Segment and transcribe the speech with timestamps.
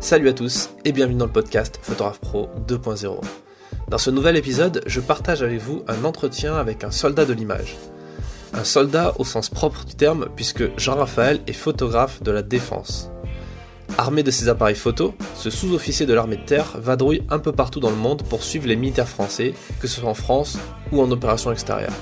[0.00, 3.20] Salut à tous et bienvenue dans le podcast Photographe Pro 2.0.
[3.90, 7.76] Dans ce nouvel épisode, je partage avec vous un entretien avec un soldat de l'image.
[8.54, 13.10] Un soldat au sens propre du terme puisque Jean-Raphaël est photographe de la défense.
[13.98, 17.80] Armé de ses appareils photo, ce sous-officier de l'armée de terre vadrouille un peu partout
[17.80, 20.56] dans le monde pour suivre les militaires français, que ce soit en France
[20.92, 21.92] ou en opération extérieure.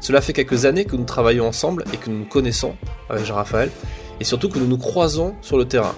[0.00, 2.74] Cela fait quelques années que nous travaillons ensemble et que nous nous connaissons
[3.08, 3.70] avec Jean-Raphaël,
[4.18, 5.94] et surtout que nous nous croisons sur le terrain.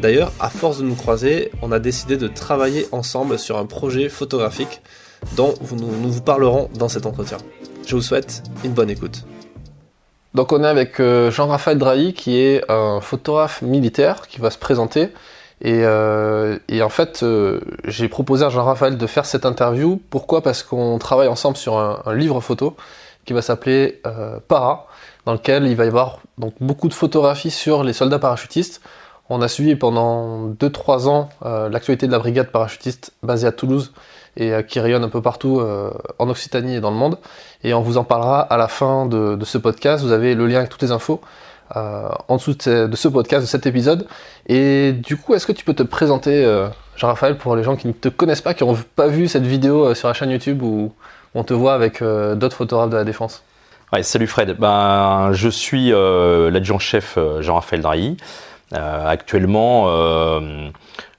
[0.00, 4.08] D'ailleurs, à force de nous croiser, on a décidé de travailler ensemble sur un projet
[4.08, 4.80] photographique
[5.36, 7.38] dont nous, vous parlerons dans cet entretien.
[7.84, 9.24] Je vous souhaite une bonne écoute.
[10.34, 14.58] Donc on est avec euh, Jean-Raphaël Drahi qui est un photographe militaire qui va se
[14.58, 15.08] présenter.
[15.62, 20.00] Et, euh, en fait, euh, j'ai proposé à Jean-Raphaël de faire cette interview.
[20.10, 20.42] Pourquoi?
[20.42, 22.76] Parce qu'on travaille ensemble sur un, livre photo
[23.24, 24.00] qui va s'appeler
[24.46, 24.86] Para,
[25.26, 28.80] dans lequel il va y avoir donc beaucoup de photographies sur les soldats parachutistes.
[29.30, 33.92] On a suivi pendant 2-3 ans euh, l'actualité de la brigade parachutiste basée à Toulouse
[34.36, 37.18] et euh, qui rayonne un peu partout euh, en Occitanie et dans le monde.
[37.62, 40.02] Et on vous en parlera à la fin de, ce podcast.
[40.02, 41.20] Vous avez le lien avec toutes les infos
[41.74, 44.06] en dessous de ce podcast, de cet épisode.
[44.46, 46.46] Et du coup, est-ce que tu peux te présenter,
[46.96, 49.94] Jean-Raphaël, pour les gens qui ne te connaissent pas, qui n'ont pas vu cette vidéo
[49.94, 50.94] sur la chaîne YouTube où
[51.34, 53.42] on te voit avec d'autres photographes de la défense?
[53.92, 54.56] Ouais, salut Fred.
[54.58, 58.16] Ben, je suis l'adjudant-chef Jean-Raphaël Drahi.
[58.74, 60.68] Euh, actuellement euh,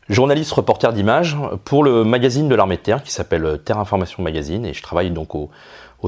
[0.07, 4.67] journaliste reporter d'image pour le magazine de l'armée de terre qui s'appelle Terre Information Magazine
[4.67, 5.49] et je travaille donc au,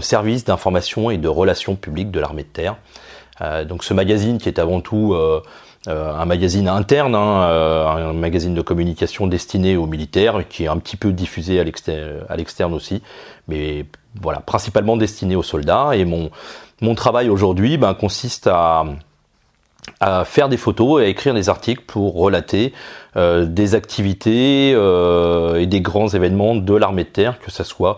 [0.01, 2.77] service d'information et de relations publiques de l'armée de terre.
[3.41, 5.15] Euh, donc ce magazine qui est avant tout
[5.87, 7.41] un magazine interne, hein,
[7.97, 12.73] un magazine de communication destiné aux militaires, qui est un petit peu diffusé à l'externe
[12.75, 13.01] aussi,
[13.47, 13.85] mais
[14.21, 15.95] voilà, principalement destiné aux soldats.
[15.95, 16.29] Et mon,
[16.81, 18.85] mon travail aujourd'hui ben, consiste à
[19.99, 22.73] à faire des photos et à écrire des articles pour relater
[23.17, 27.97] euh, des activités euh, et des grands événements de l'armée de terre, que ce soit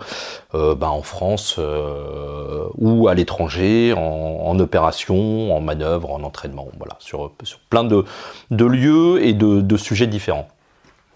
[0.56, 1.59] euh, bah, en France
[2.77, 7.32] ou à l'étranger, en, opération, en manœuvre, en entraînement, voilà, sur,
[7.70, 8.05] plein de,
[8.52, 10.48] lieux et de sujets différents.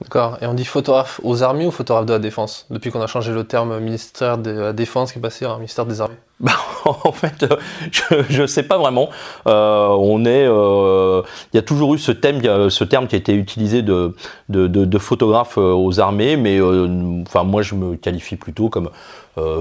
[0.01, 0.37] D'accord.
[0.41, 3.33] Et on dit photographe aux armées ou photographe de la défense Depuis qu'on a changé
[3.33, 6.17] le terme ministère de la défense qui est passé à ministère des armées?
[6.39, 6.51] Bah,
[6.83, 9.09] en fait, euh, je ne sais pas vraiment.
[9.47, 13.17] Euh, on est, euh, il y a toujours eu ce thème, ce terme qui a
[13.17, 14.15] été utilisé de,
[14.49, 16.61] de, de, photographe aux armées, mais
[17.27, 18.91] enfin moi je me qualifie plutôt comme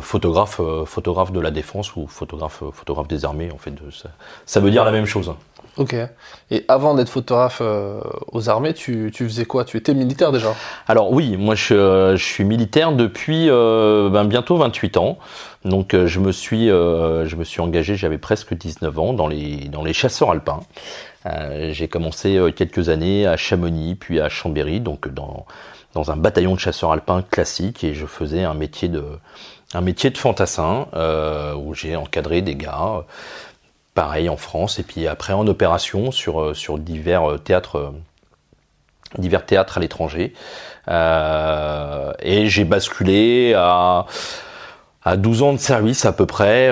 [0.03, 3.51] photographe, photographe de la défense ou photographe, photographe des armées.
[3.53, 4.11] En fait, ça,
[4.45, 5.33] ça veut dire la même chose.
[5.77, 5.95] Ok.
[6.51, 8.01] Et avant d'être photographe euh,
[8.33, 9.65] aux armées, tu, tu, faisais quoi?
[9.65, 10.55] Tu étais militaire déjà?
[10.89, 15.19] Alors oui, moi je, euh, je suis militaire depuis euh, ben, bientôt 28 ans.
[15.67, 19.83] Donc je me suis je me suis engagé, j'avais presque 19 ans dans les dans
[19.83, 20.61] les chasseurs alpins.
[21.71, 25.45] J'ai commencé quelques années à Chamonix, puis à Chambéry, donc dans
[25.93, 29.03] dans un bataillon de chasseurs alpins classique, et je faisais un métier de
[29.75, 30.87] un métier de fantassin
[31.59, 33.05] où j'ai encadré des gars
[33.97, 37.91] pareil en France, et puis après en opération sur, euh, sur divers euh, théâtres euh,
[39.19, 40.35] divers théâtres à l'étranger.
[40.89, 44.05] et j'ai basculé à,
[45.03, 46.67] à 12 ans de service à peu près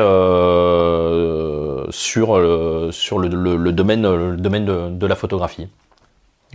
[1.91, 5.69] sur, le, sur le, le, domaine, le domaine de, de la photographie.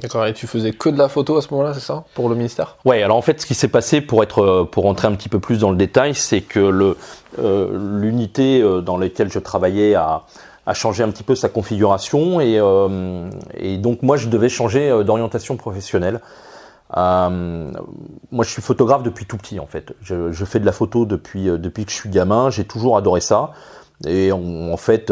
[0.02, 2.36] D'accord, et tu faisais que de la photo à ce moment-là, c'est ça, pour le
[2.36, 2.78] ministère?
[2.86, 5.40] Ouais, alors en fait, ce qui s'est passé, pour être, pour rentrer un petit peu
[5.40, 6.98] plus dans le détail, c'est que le
[7.38, 10.26] l'unité dans laquelle je travaillais à,
[10.70, 14.88] a changé un petit peu sa configuration et, euh, et donc moi je devais changer
[14.92, 16.22] euh, d'orientation professionnelle.
[16.96, 17.72] Euh,
[18.32, 19.94] moi je suis photographe depuis tout petit en fait.
[20.04, 22.52] Je, je fais de la photo depuis euh, depuis que je suis gamin.
[22.52, 23.54] J'ai toujours adoré ça.
[24.08, 25.12] Et en, fait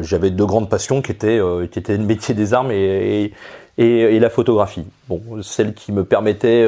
[0.00, 1.40] j'avais deux grandes passions qui étaient
[1.70, 3.32] qui étaient le métier des armes et,
[3.78, 4.84] et, et, la photographie.
[5.08, 6.66] Bon, celle qui me permettait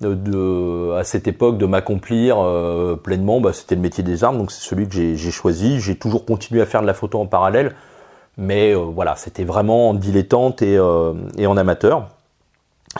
[0.00, 4.52] de, à cette époque de m'accomplir euh, pleinement, bah, c'était le métier des armes, donc
[4.52, 5.80] c'est celui que j'ai choisi.
[5.80, 7.74] J'ai toujours continué à faire de la photo en parallèle,
[8.36, 12.08] mais euh, voilà, c'était vraiment en dilettante et, euh, et, en amateur.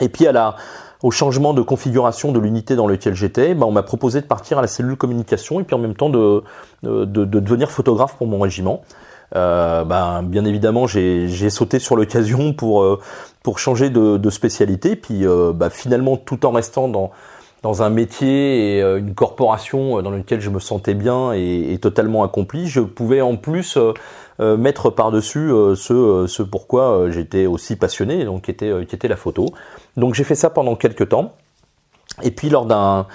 [0.01, 0.55] Et puis à la,
[1.01, 4.57] au changement de configuration de l'unité dans laquelle j'étais, bah, on m'a proposé de partir
[4.59, 6.43] à la cellule communication et puis en même temps de,
[6.83, 8.83] de, de devenir photographe pour mon régiment.
[9.35, 12.99] Euh, ben, bien évidemment, j'ai sauté sur l'occasion pour euh,
[13.43, 17.11] pour changer de, de spécialité, puis euh, bah, finalement, tout en restant dans
[17.61, 22.67] dans un métier et une corporation dans lequel je me sentais bien et, totalement accompli,
[22.67, 23.77] je pouvais en plus
[24.39, 29.47] mettre par-dessus ce, ce pourquoi j'étais aussi passionné, donc qui était, qui était la photo.
[29.97, 31.33] Donc j'ai fait ça pendant quelques temps.
[32.23, 33.07] Et puis lors d'un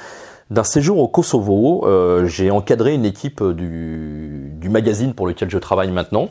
[0.51, 1.87] d'un séjour au Kosovo.
[1.87, 6.29] Euh, j'ai encadré une équipe du, du, magazine pour lequel je travaille maintenant.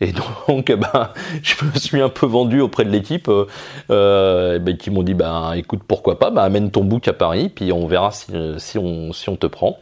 [0.00, 0.12] Et
[0.48, 1.10] donc, eh ben,
[1.42, 3.46] je me suis un peu vendu auprès de l'équipe euh,
[3.90, 7.48] euh ben, qui m'ont dit, bah, écoute, pourquoi pas, bah, amène ton book à Paris,
[7.48, 9.78] puis on verra si, on, si on te prend.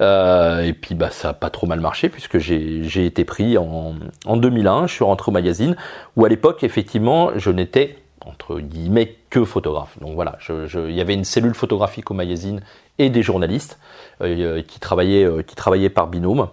[0.00, 3.94] Euh, et puis, bah, ça a pas trop mal marché puisque j'ai été pris en,
[4.26, 4.86] en 2001.
[4.86, 5.76] Je suis rentré au magazine
[6.16, 9.96] où à l'époque, effectivement, je n'étais entre guillemets que photographe.
[10.00, 12.60] Donc voilà, il y avait une cellule photographique au magazine
[12.98, 13.78] et des journalistes
[14.20, 16.48] euh, qui travaillaient euh, qui travaillaient par binôme.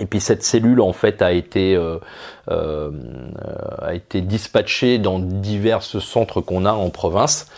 [0.00, 1.98] Et puis cette cellule en fait a été euh,
[2.48, 2.90] euh
[4.14, 7.48] dispatchée dans divers centres qu'on a en province.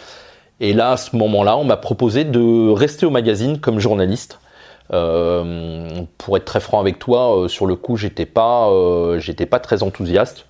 [0.58, 4.40] Et là, à ce moment-là, on m'a proposé de rester au magazine comme journaliste.
[4.92, 8.70] Euh, pour être très franc avec toi, sur le coup, j'étais pas,
[9.18, 10.46] j'étais pas très enthousiaste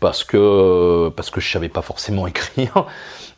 [0.00, 2.86] parce que parce que je savais pas forcément écrire.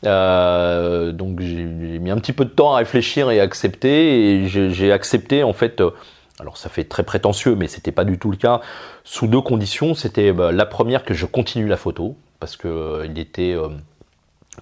[0.06, 4.42] Euh, donc j'ai mis un petit peu de temps à réfléchir et à accepter.
[4.42, 5.80] Et j'ai accepté en fait.
[5.80, 5.90] Euh,
[6.38, 8.60] alors ça fait très prétentieux, mais c'était pas du tout le cas.
[9.04, 9.94] Sous deux conditions.
[9.94, 13.56] C'était bah, la première que je continue la photo parce que euh, il était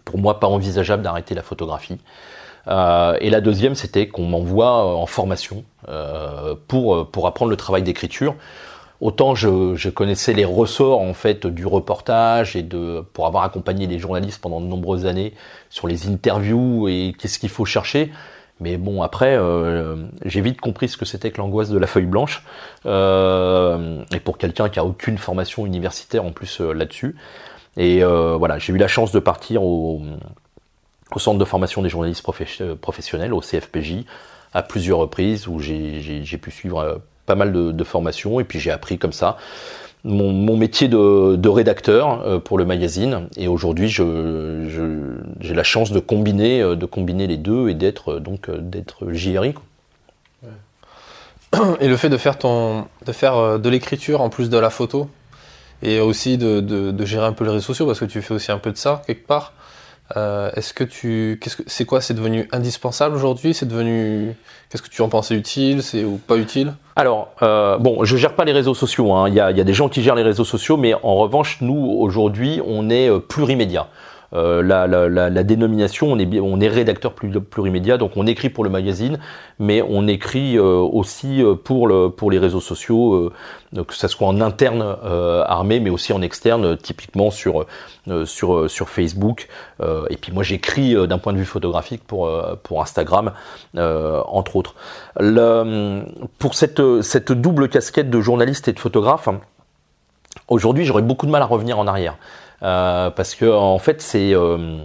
[0.04, 1.98] pour moi pas envisageable d'arrêter la photographie.
[2.68, 5.64] et la deuxième, c'était qu'on m'envoie en formation
[6.68, 8.34] pour pour apprendre le travail d'écriture.
[9.00, 14.00] Autant je, connaissais les ressorts en fait du reportage et de pour avoir accompagné les
[14.00, 15.34] journalistes pendant de nombreuses années
[15.70, 18.10] sur les interviews et qu'est-ce qu'il faut chercher.
[18.58, 22.06] Mais bon après euh, j'ai vite compris ce que c'était que l'angoisse de la feuille
[22.06, 22.42] blanche
[22.86, 27.14] euh, et pour quelqu'un qui a aucune formation universitaire en plus euh, là-dessus.
[27.76, 30.02] Et voilà j'ai eu la chance de partir au,
[31.14, 32.24] au centre de formation des journalistes
[32.80, 34.04] professionnels au CFPJ
[34.52, 38.96] à plusieurs reprises où j'ai pu suivre pas mal de, formations et puis j'ai appris
[38.98, 39.36] comme ça
[40.02, 46.62] mon, métier de, rédacteur euh, pour le magazine et aujourd'hui j'ai la chance de combiner
[46.62, 49.54] euh, de combiner les deux et d'être euh, donc d'être JRI.
[51.80, 55.08] Et le fait de faire ton de faire de l'écriture en plus de la photo
[55.82, 58.52] et aussi de, de, gérer un peu les réseaux sociaux parce que tu fais aussi
[58.52, 59.54] un peu de ça quelque part.
[60.14, 63.54] Est-ce que tu, qu'est-ce que, c'est quoi C'est devenu indispensable aujourd'hui?
[63.54, 64.34] C'est devenu,
[64.68, 66.74] qu'est-ce que tu en pensais utile, c'est ou pas utile?
[66.98, 69.12] Alors, euh, bon, je gère pas les réseaux sociaux.
[69.12, 69.28] Hein.
[69.28, 71.58] Il y, a, y, a, des gens qui gèrent les réseaux sociaux, mais en revanche,
[71.60, 73.86] nous aujourd'hui, on est euh, plurimédia.
[74.34, 79.18] Euh, la, dénomination, on est, on est rédacteur plurimédia, donc on écrit pour le magazine,
[79.58, 83.32] mais on écrit euh, aussi euh, pour, le, pour les réseaux sociaux,
[83.74, 84.96] que ça soit en interne
[85.46, 87.66] armé, mais aussi en externe, typiquement sur,
[88.86, 89.48] Facebook.
[90.10, 92.28] et puis moi j'écris d'un point de vue photographique pour,
[92.80, 93.32] Instagram,
[93.76, 94.74] entre autres.
[96.38, 99.28] Pour cette, cette double casquette de journaliste et de photographe,
[100.48, 102.16] aujourd'hui j'aurais beaucoup de mal à revenir en arrière.
[102.62, 104.78] Euh, parce que en fait c'est euh,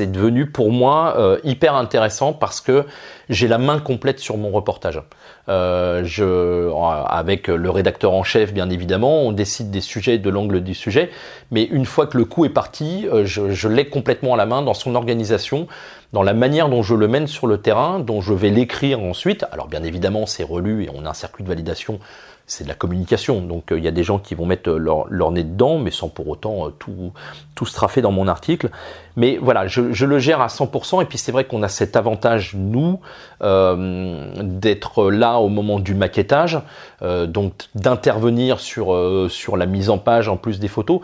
[0.00, 2.84] devenu pour moi euh, hyper intéressant parce que
[3.30, 5.00] j'ai la main complète sur mon reportage.
[5.48, 11.08] Avec le rédacteur en chef, bien évidemment, on décide des sujets, de l'angle du sujet,
[11.52, 14.74] mais une fois que le coup est parti, je l'ai complètement à la main dans
[14.74, 15.68] son organisation,
[16.12, 19.44] dans la manière dont je le mène sur le terrain, dont je vais l'écrire ensuite.
[19.52, 22.00] Alors bien évidemment, c'est relu et on a un circuit de validation
[22.46, 23.40] c'est de la communication.
[23.42, 25.90] Donc euh, il y a des gens qui vont mettre leur, leur nez dedans, mais
[25.90, 27.12] sans pour autant euh, tout,
[27.54, 28.70] tout straffer dans mon article.
[29.16, 31.02] Mais voilà, je, le gère à 100%.
[31.02, 33.00] Et puis c'est vrai qu'on a cet avantage, nous,
[33.42, 36.60] euh, d'être là au moment du maquettage,
[37.02, 41.00] euh, donc d'intervenir sur, euh, la mise en page en plus des photos.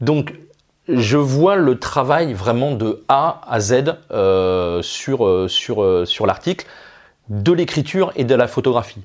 [0.00, 0.34] Donc
[0.88, 3.96] je vois le travail vraiment de A à Z
[4.82, 6.66] sur l'article,
[7.28, 9.02] de l'écriture et de la photographie.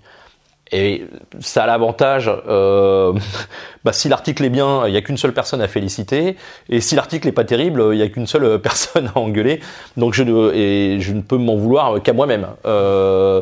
[0.73, 1.05] Et
[1.39, 3.13] ça a l'avantage, euh,
[3.83, 6.37] bah, si l'article est bien, il n'y a qu'une seule personne à féliciter,
[6.69, 9.59] et si l'article est pas terrible, il n'y a qu'une seule personne à engueuler.
[9.97, 12.47] Donc je ne, et je ne peux m'en vouloir qu'à moi-même.
[12.65, 13.41] Euh,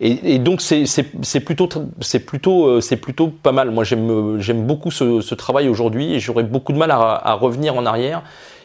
[0.00, 1.68] et, donc c'est plutôt
[2.00, 3.72] c'est plutôt euh, c'est plutôt pas mal.
[3.72, 7.32] Moi j'aime j'aime beaucoup ce, ce travail aujourd'hui et j'aurais beaucoup de mal à, à,
[7.34, 8.22] revenir en arrière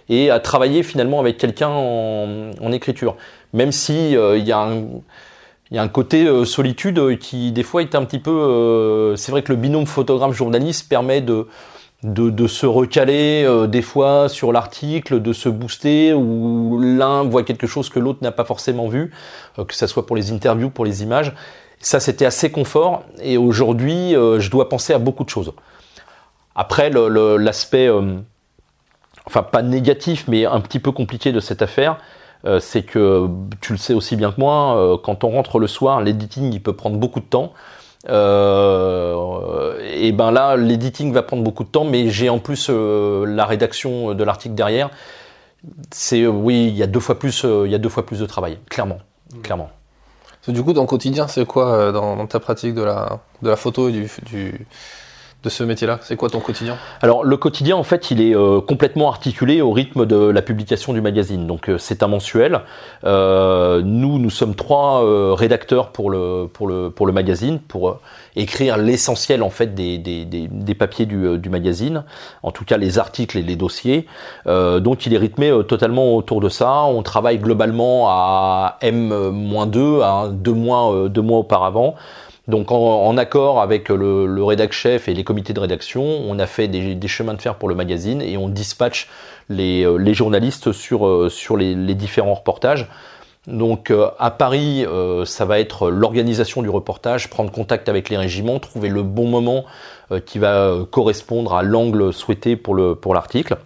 [0.10, 3.16] et à travailler finalement avec quelqu'un en, en, écriture.
[3.54, 4.84] Même si euh, il y a un
[5.74, 8.30] il y a un côté euh, solitude euh, qui des fois est un petit peu.
[8.30, 11.48] Euh, c'est vrai que le binôme photographe-journaliste permet de,
[12.04, 17.90] de, se recaler des fois sur l'article, de se booster, où l'un voit quelque chose
[17.90, 19.12] que l'autre n'a pas forcément vu,
[19.68, 21.34] que ça soit pour les interviews, pour les images.
[21.80, 23.04] Ça, c'était assez confort.
[23.22, 25.54] Et aujourd'hui, je dois penser à beaucoup de choses.
[26.56, 27.90] Après, l'aspect,
[29.26, 31.98] enfin pas négatif, mais un petit peu compliqué de cette affaire,
[32.46, 33.30] euh, c'est que
[33.62, 36.62] tu le sais aussi bien que moi, euh, quand on rentre le soir, l'editing il
[36.62, 37.54] peut prendre beaucoup de temps.
[38.10, 43.46] Euh, et ben là, l'editing va prendre beaucoup de temps, mais j'ai en plus la
[43.46, 44.90] rédaction de l'article derrière.
[45.92, 48.26] C'est oui, il y a deux fois plus, il y a deux fois plus de
[48.26, 49.00] travail, clairement.
[49.42, 49.70] clairement.
[50.50, 53.88] Du coup, dans le quotidien, c'est quoi dans, ta pratique de la, de la photo
[53.88, 54.68] et du, du
[55.44, 56.00] de ce métier-là?
[56.02, 56.78] C'est quoi ton quotidien?
[57.02, 60.94] Alors le quotidien, en fait, il est euh, complètement articulé au rythme de la publication
[60.94, 61.46] du magazine.
[61.48, 62.62] Donc euh, c'est un mensuel.
[63.04, 65.04] Euh, nous, nous sommes trois
[65.36, 68.00] rédacteurs pour le pour le pour le magazine pour
[68.36, 72.04] écrire l'essentiel en fait des, des, des, papiers du, du, magazine,
[72.42, 74.08] en tout cas les articles et les dossiers.
[74.46, 76.84] donc il est rythmé totalement autour de ça.
[76.84, 81.96] On travaille globalement à M-2, à deux mois deux mois auparavant.
[82.48, 86.46] Donc en, accord avec le, le rédac chef et les comités de rédaction, on a
[86.46, 89.08] fait des, chemins de fer pour le magazine et on dispatche
[89.48, 92.90] les, euh, journalistes sur, euh, les, différents reportages.
[93.48, 94.86] Donc euh, à Paris,
[95.26, 99.64] ça va être l'organisation du reportage, prendre contact avec les régiments, trouver le bon moment
[100.26, 102.76] qui va correspondre à l'angle souhaité pour
[103.14, 103.58] l'article.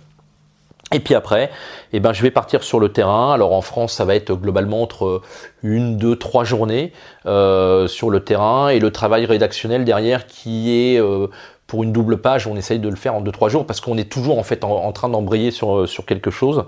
[0.94, 1.52] Et puis après,
[1.92, 3.34] eh ben, je vais partir sur le terrain.
[3.34, 5.22] Alors en France, ça va être globalement entre
[5.62, 6.94] une, deux, trois journées
[7.26, 11.28] euh, sur le terrain et le travail rédactionnel derrière qui est euh,
[11.68, 14.10] pour une double page, on essaye de le faire en 2-3 jours parce qu'on est
[14.10, 16.64] toujours en fait en, train d'embrayer sur, sur quelque chose.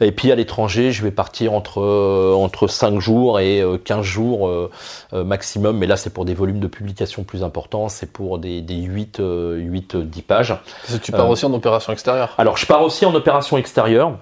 [0.00, 4.02] Et puis à l'étranger, je vais partir entre, euh, entre 5 jours et 15 euh,
[4.02, 4.70] jours euh,
[5.12, 5.78] maximum.
[5.78, 7.88] Mais là, c'est pour des volumes de publication plus importants.
[7.88, 10.56] C'est pour des, des 8, 8, 10 pages.
[11.02, 14.18] Tu pars aussi en opération extérieure Alors, je pars aussi en opération extérieure.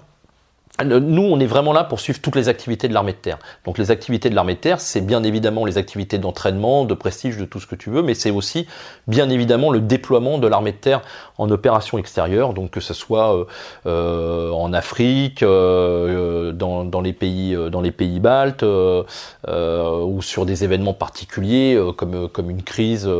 [0.82, 3.38] Nous, on est vraiment là pour suivre toutes les activités de l'armée de terre.
[3.66, 7.36] Donc les activités de l'armée de terre, c'est bien évidemment les activités d'entraînement, de prestige,
[7.36, 8.66] de tout ce que tu veux, mais c'est aussi
[9.06, 11.02] bien évidemment le déploiement de l'armée de terre
[11.42, 13.44] en opération extérieure, donc que ce soit euh,
[13.86, 20.64] euh en Afrique, euh, dans, dans, les pays, dans les pays baltes, ou sur des
[20.64, 23.10] événements particuliers comme comme une crise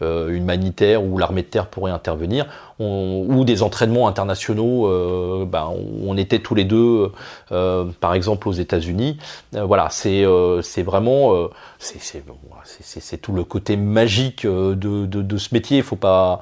[0.00, 2.46] humanitaire où l'armée de terre pourrait intervenir
[2.78, 5.46] ou des entraînements internationaux.
[5.46, 5.70] Ben,
[6.06, 7.10] on était tous les deux,
[7.48, 9.18] par exemple, aux États-Unis.
[9.52, 10.24] Voilà, c'est
[10.62, 15.82] c'est vraiment c'est tout le côté magique de, de, de ce métier.
[15.82, 16.40] Faut pas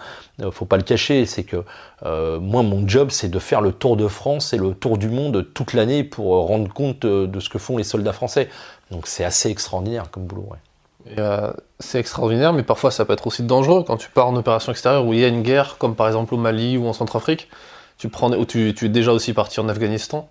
[0.50, 1.26] faut pas le cacher.
[1.26, 1.64] C'est que
[2.02, 5.46] moi, mon job, c'est de faire le tour de France et le tour du monde
[5.54, 8.48] toute l'année pour rendre compte de ce que font les soldats français.
[8.90, 10.48] Donc c'est assez extraordinaire comme boulot.
[11.18, 14.72] Euh, c'est extraordinaire, mais parfois ça peut être aussi dangereux quand tu pars en opération
[14.72, 17.48] extérieure où il y a une guerre, comme par exemple au Mali ou en Centrafrique.
[17.98, 20.28] Tu prends, ou tu, es déjà aussi parti en Afghanistan.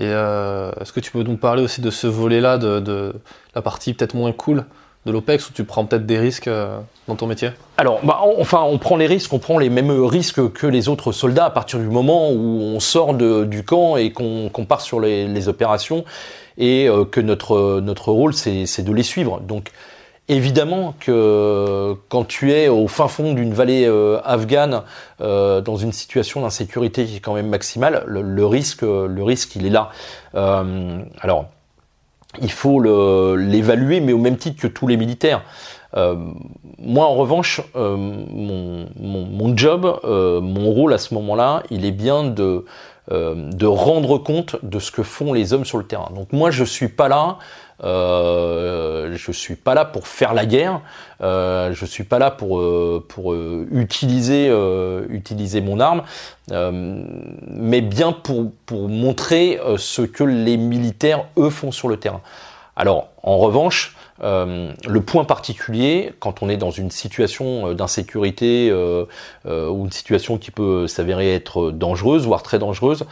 [0.00, 3.14] Euh, est-ce que tu peux nous parler aussi de ce volet-là, de,
[3.54, 4.64] la partie peut-être moins cool
[5.06, 7.50] de l'OPEX où tu prends peut-être des risques euh, dans ton métier?
[7.76, 11.12] Alors, bah, enfin, on prend les risques, on prend les mêmes risques que les autres
[11.12, 15.48] soldats à partir du moment où on sort du camp et qu'on part sur les,
[15.48, 16.04] opérations
[16.56, 19.40] et que notre, rôle, c'est de les suivre.
[19.40, 19.72] Donc,
[20.28, 24.80] Évidemment que quand tu es au fin fond d'une vallée euh, afghane,
[25.20, 29.66] euh, dans une situation d'insécurité qui est quand même maximale, le, risque, le risque, il
[29.66, 29.90] est là.
[30.34, 31.50] Euh, alors,
[32.42, 32.80] il faut
[33.36, 35.42] l'évaluer, mais au même titre que tous les militaires.
[35.94, 42.64] moi, en revanche, mon, mon, job, mon rôle à ce moment-là, il est bien de
[43.10, 46.08] de rendre compte de ce que font les hommes sur le terrain.
[46.14, 47.36] Donc moi, je suis pas là
[47.82, 50.80] euh, je suis pas là pour faire la guerre.
[51.20, 54.50] Euh, je suis pas là pour euh, pour euh, utiliser
[55.08, 56.02] utiliser mon arme,
[56.50, 62.20] mais bien pour pour montrer ce que les militaires eux font sur le terrain.
[62.76, 69.92] Alors en revanche, le point particulier, quand on est dans une situation d'insécurité ou une
[69.92, 73.04] situation qui peut s'avérer être dangereuse, voire très dangereuse,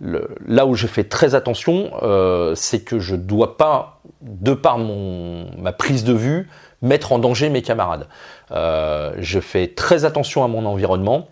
[0.00, 4.78] là où je fais très attention, euh, c'est que je ne dois pas, de par
[4.78, 6.48] mon, ma prise de vue,
[6.82, 8.08] mettre en danger mes camarades.
[8.50, 11.28] Euh, je fais très attention à mon environnement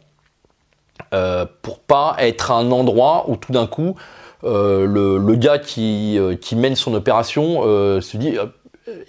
[1.12, 3.97] euh, pour pas être un endroit où tout d'un coup
[4.45, 8.37] le, gars qui, qui mène son opération se dit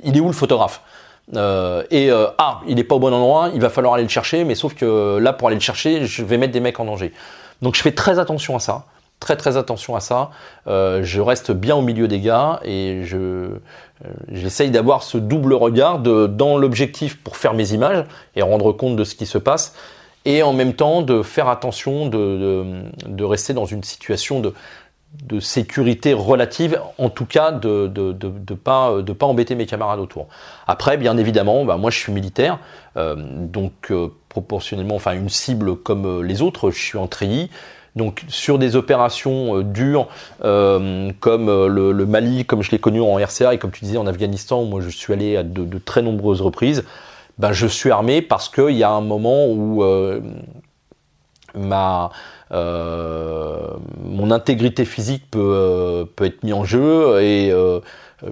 [0.04, 0.82] il est où le photographe?
[1.36, 4.54] Et ah, il n'est pas au bon endroit, il va falloir aller le chercher, mais
[4.54, 7.14] sauf que là, pour aller le chercher, je vais mettre des mecs en danger.
[7.64, 8.86] Donc je fais très attention à ça
[9.24, 10.32] très très attention à ça.
[10.68, 13.50] Euh, je reste bien au milieu des gars et je euh,
[14.30, 18.04] j'essaye d'avoir ce double regard dans l'objectif pour faire mes images
[18.36, 19.76] et rendre compte de ce qui se passe
[20.26, 24.54] et en même temps de faire attention de, de, rester dans une situation de,
[25.24, 30.00] de sécurité relative, en tout cas de de, de, pas de pas embêter mes camarades
[30.00, 30.28] autour.
[30.68, 32.60] Après, bien évidemment, bah, moi je suis militaire,
[32.98, 33.94] euh, donc
[34.28, 37.50] proportionnellement, enfin une cible comme les autres, je suis en treillis.
[37.96, 40.08] Donc sur des opérations euh, dures
[40.44, 43.98] euh, comme euh, le, Mali, comme je l'ai connu en RCA et comme tu disais
[43.98, 46.84] en Afghanistan, où moi je suis allé à de, très nombreuses reprises,
[47.38, 49.84] ben, je suis armé parce qu'il y a un moment où
[51.56, 52.12] ma
[52.52, 57.52] mon intégrité physique peut, peut être mise en jeu et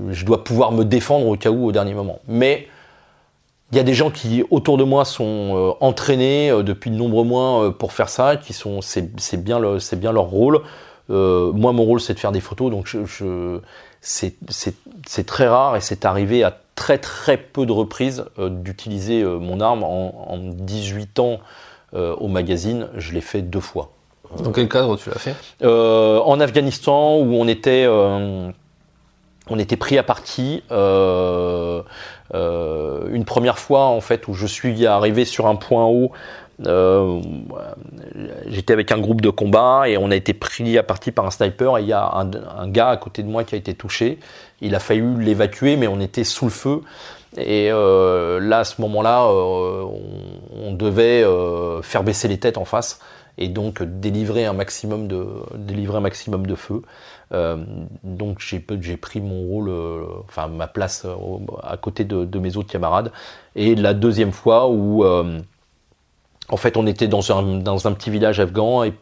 [0.10, 2.20] je dois pouvoir me défendre au cas où au dernier moment.
[2.27, 2.68] Mais
[3.72, 7.78] il y a des gens qui autour de moi sont entraînés depuis de nombreux mois
[7.78, 10.62] pour faire ça, qui sont c'est bien le, c'est bien leur rôle.
[11.10, 13.60] moi mon rôle c'est de faire des photos, donc je,
[14.01, 19.84] c'est très rare et c'est arrivé à très très peu de reprises d'utiliser mon arme
[19.84, 21.40] en, en, 18 ans
[21.94, 22.88] au magazine.
[22.98, 23.92] Je l'ai fait deux fois.
[24.40, 25.36] Dans quel cadre tu l'as fait?
[25.63, 28.50] Euh, En Afghanistan, où on était, euh,
[29.50, 30.63] on était pris à partie.
[30.72, 31.82] Euh,
[32.34, 36.12] une première fois, en fait, où je suis arrivé sur un point haut.
[38.48, 41.32] J'étais avec un groupe de combat et on a été pris à partie par un
[41.32, 41.78] sniper.
[41.78, 44.20] Et il y a un, gars à côté de moi qui a été touché.
[44.62, 46.82] Il a fallu l'évacuer, mais on était sous le feu.
[47.38, 51.26] Et là, à ce moment-là, on, devait
[51.84, 53.00] faire baisser les têtes en face
[53.38, 56.82] et donc délivrer un maximum de feu.
[57.34, 57.64] Euh,
[58.04, 58.60] donc j'ai,
[58.98, 61.16] pris mon rôle, euh, enfin ma place euh,
[61.64, 63.12] à côté de, mes autres camarades.
[63.56, 68.40] Et la deuxième fois où en fait on était dans un, dans un petit village
[68.40, 68.94] afghan et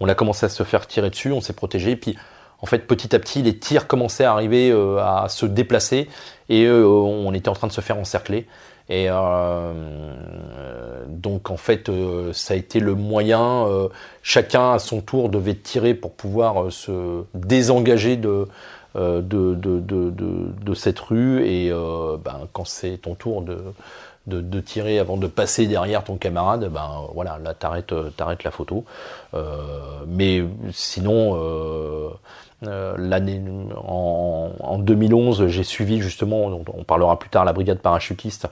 [0.00, 1.92] on a commencé à se faire tirer dessus, on s'est protégé.
[1.92, 2.16] Et puis
[2.60, 6.08] en fait petit à petit les tirs commençaient à arriver à se déplacer
[6.48, 8.46] et on était en train de se faire encercler.
[8.88, 9.72] Et euh,
[11.08, 13.66] donc en fait, euh, ça a été le moyen.
[13.66, 13.88] Euh,
[14.22, 18.48] chacun à son tour devait tirer pour pouvoir se désengager de
[18.94, 21.44] de, de, de, cette rue.
[21.46, 23.42] Et ben, quand c'est ton tour
[24.26, 28.86] de, tirer avant de passer derrière ton camarade, ben voilà, là t'arrêtes arrêtes la photo.
[30.06, 31.38] mais sinon.
[32.62, 33.42] l'année
[33.76, 38.48] en, en, 2011, j'ai suivi justement, on parlera plus tard, la brigade parachutiste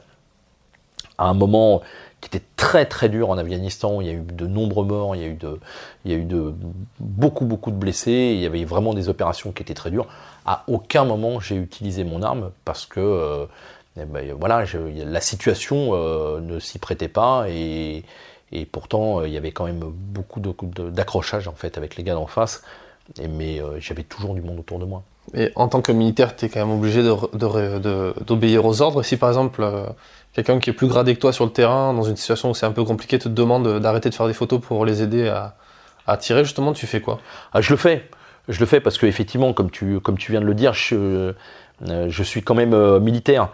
[1.19, 1.83] à un moment
[2.25, 4.01] qui était très très dur en Afghanistan.
[4.01, 5.59] Il y a eu de nombreux morts, il y a eu de,
[6.05, 6.55] de
[6.99, 8.33] beaucoup beaucoup de blessés.
[8.35, 10.07] Il y avait vraiment des opérations qui étaient très dures.
[10.47, 13.47] À aucun moment j'ai utilisé mon arme parce que euh,
[14.01, 14.65] eh ben, voilà,
[15.07, 18.05] la situation euh, ne s'y prêtait pas et,
[18.73, 22.27] pourtant euh, il y avait quand même beaucoup d'accrochage en fait avec les gars d'en
[22.27, 22.63] face.
[23.29, 25.03] Mais j'avais toujours du monde autour de moi.
[25.35, 29.03] Et en tant que militaire, tu es quand même obligé d'obéir de, de, aux ordres.
[29.03, 29.63] Si par exemple
[30.35, 32.67] quelqu'un qui est plus gradé que toi sur le terrain, dans une situation où c'est
[32.67, 35.55] un peu compliqué, te demande d'arrêter de faire des photos pour les aider à,
[36.07, 37.21] à tirer, justement, tu fais quoi?
[37.53, 38.09] Ah, Je le fais.
[38.49, 41.33] Je le fais parce que effectivement, comme tu, comme tu viens de le dire, je,
[41.89, 43.49] euh, je suis quand même euh, militaire.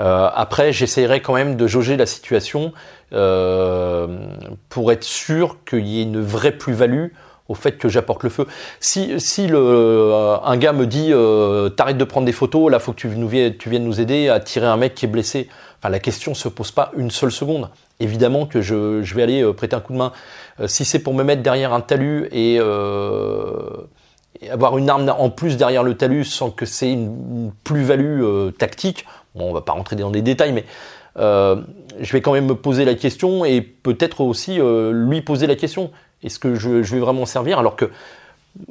[0.00, 2.72] Euh, après, j'essaierai quand même de jauger la situation
[3.10, 7.08] pour être sûr qu'il y ait une vraie plus-value
[7.48, 8.46] au fait que j'apporte le feu.
[8.80, 12.78] Si, si le, euh, un gars me dit euh, t'arrêtes de prendre des photos, là
[12.78, 15.08] faut que tu, nous viennes, tu viennes nous aider à tirer un mec qui est
[15.08, 15.48] blessé,
[15.88, 17.70] la question se pose pas une seule seconde.
[18.00, 20.12] Évidemment que je, vais aller euh, prêter un coup de main.
[20.66, 22.58] Si c'est pour me mettre derrière un talus et,
[24.50, 29.06] avoir une arme en plus derrière le talus sans que c'est une, plus-value tactique,
[29.36, 30.64] bon, on va pas rentrer dans des détails, mais
[31.16, 35.92] je vais quand même me poser la question et peut-être aussi lui poser la question.
[36.26, 37.90] Est-ce que je, vais vraiment servir alors que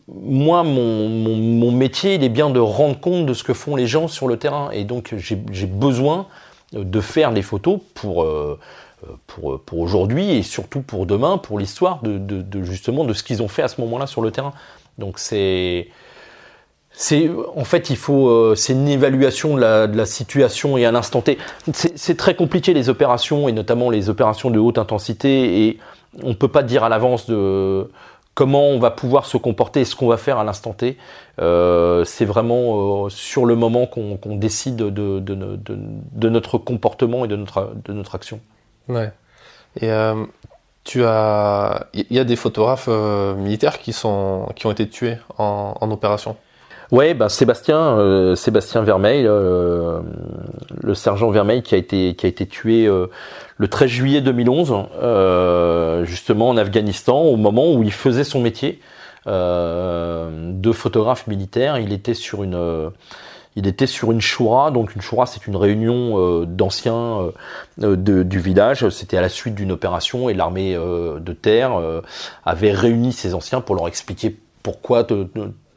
[0.08, 4.08] moi, mon, métier, il est bien de rendre compte de ce que font les gens
[4.08, 4.72] sur le terrain.
[4.72, 6.28] Et donc, j'ai besoin
[6.74, 8.60] de faire des photos pour, euh,
[9.28, 13.48] pour, pour aujourd'hui et surtout pour demain, pour l'histoire de, justement de ce qu'ils ont
[13.48, 14.54] fait à ce moment-là sur le terrain.
[14.98, 15.88] Donc c'est
[16.92, 20.86] c'est en fait il faut euh, c'est une évaluation de la, de la, situation et
[20.86, 21.38] à l'instant T.
[21.74, 25.80] C'est très compliqué les opérations et notamment les opérations de haute intensité et
[26.24, 27.90] on peut pas dire à l'avance de
[28.36, 30.98] comment on va pouvoir se comporter et ce qu'on va faire à l'instant T.
[31.40, 38.16] Euh, c'est vraiment euh, sur le moment qu'on décide de, notre comportement et de notre,
[38.16, 38.40] action.
[38.90, 39.12] Ouais.
[39.80, 40.26] Et euh,
[40.84, 42.90] tu as, il y a des photographes
[43.38, 46.36] militaires qui sont, qui ont été tués en opération.
[46.92, 50.02] Ouais, ben Sébastien, euh, Sébastien Vermeil, euh,
[50.82, 53.08] le sergent Vermeil qui a été qui a été tué euh,
[53.58, 58.80] le 13 juillet 2011, justement en Afghanistan, au moment où il faisait son métier
[59.26, 61.80] de photographe militaire.
[61.80, 62.92] Il était sur une
[63.56, 67.32] il était sur une choura, donc une choura c'est une réunion d'anciens
[67.78, 68.90] du village.
[68.90, 71.82] C'était à la suite d'une opération et l'armée de terre
[72.46, 75.04] avait réuni ces anciens pour leur expliquer pourquoi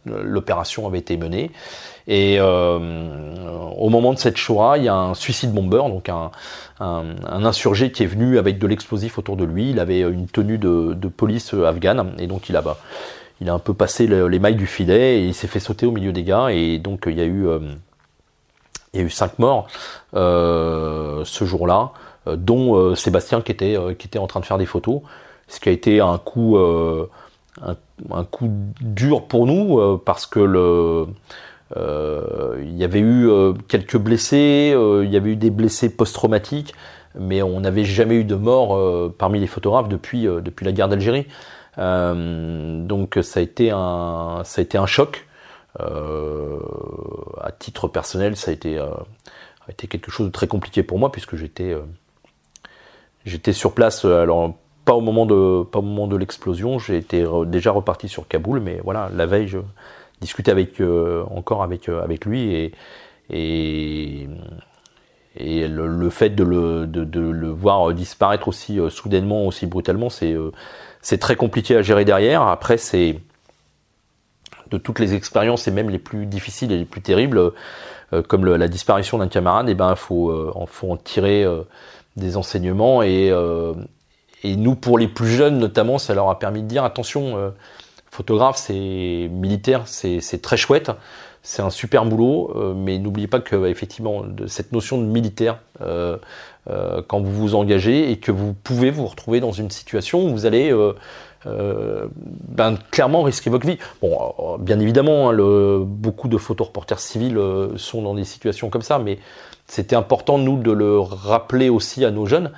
[0.08, 1.50] l'opération avait été menée.
[2.06, 2.78] Et euh,
[3.76, 6.30] au moment de cette Shoah, il y a un suicide bomber, donc un,
[6.80, 9.70] un, insurgé qui est venu avec de l'explosif autour de lui.
[9.70, 12.78] Il avait une tenue de, police afghane, et donc il a, bah,
[13.40, 15.92] il a un peu passé les mailles du filet et il s'est fait sauter au
[15.92, 16.48] milieu des gars.
[16.48, 17.60] Et donc il y a eu, euh,
[18.92, 19.68] il y a eu cinq morts
[20.14, 21.92] euh, ce jour-là,
[22.26, 25.02] euh, dont euh, Sébastien qui était, qui était en train de faire des photos,
[25.46, 26.58] ce qui a été un coup
[28.10, 31.06] un, coup dur pour nous euh, parce que le
[31.76, 33.28] il y avait eu
[33.68, 36.74] quelques blessés, il y avait eu des blessés post-traumatiques,
[37.18, 40.26] mais on n'avait jamais eu de mort parmi les photographes depuis,
[40.62, 41.26] la guerre d'Algérie.
[41.76, 45.26] donc ça a été un, a choc.
[45.78, 48.78] à titre personnel, ça a été,
[49.88, 51.76] quelque chose de très compliqué pour moi puisque j'étais
[53.28, 54.54] J'étais sur place, euh, alors
[54.88, 58.60] pas au moment de, pas au moment de l'explosion, j'ai été déjà reparti sur Kaboul,
[58.60, 59.58] mais voilà, la veille, je
[60.22, 62.72] discutais avec, euh, encore avec, euh, avec lui et,
[63.28, 64.28] et,
[65.68, 70.34] le, fait de le, de, le, voir disparaître aussi soudainement, aussi brutalement, c'est
[71.02, 72.40] c'est très compliqué à gérer derrière.
[72.40, 73.20] Après, c'est
[74.70, 77.52] de toutes les expériences et même les plus difficiles et les plus terribles,
[78.26, 80.32] comme la disparition d'un camarade, et eh ben faut,
[80.66, 81.44] faut en tirer
[82.16, 83.74] des enseignements et, euh,
[84.42, 87.50] et nous pour les plus jeunes notamment ça leur a permis de dire attention euh,
[88.10, 90.90] photographe c'est militaire c'est très chouette
[91.42, 95.58] c'est un super boulot euh, mais n'oubliez pas que effectivement de cette notion de militaire
[95.80, 100.44] quand vous vous engagez et que vous pouvez vous retrouver dans une situation où vous
[100.44, 100.74] allez
[101.46, 103.78] ben, clairement risquer votre vie.
[104.02, 107.40] Bon, bien évidemment, hein, beaucoup de photoreporters civils
[107.76, 109.18] sont dans des situations comme ça, mais
[109.68, 112.50] c'était important, nous, de le rappeler aussi à nos jeunes,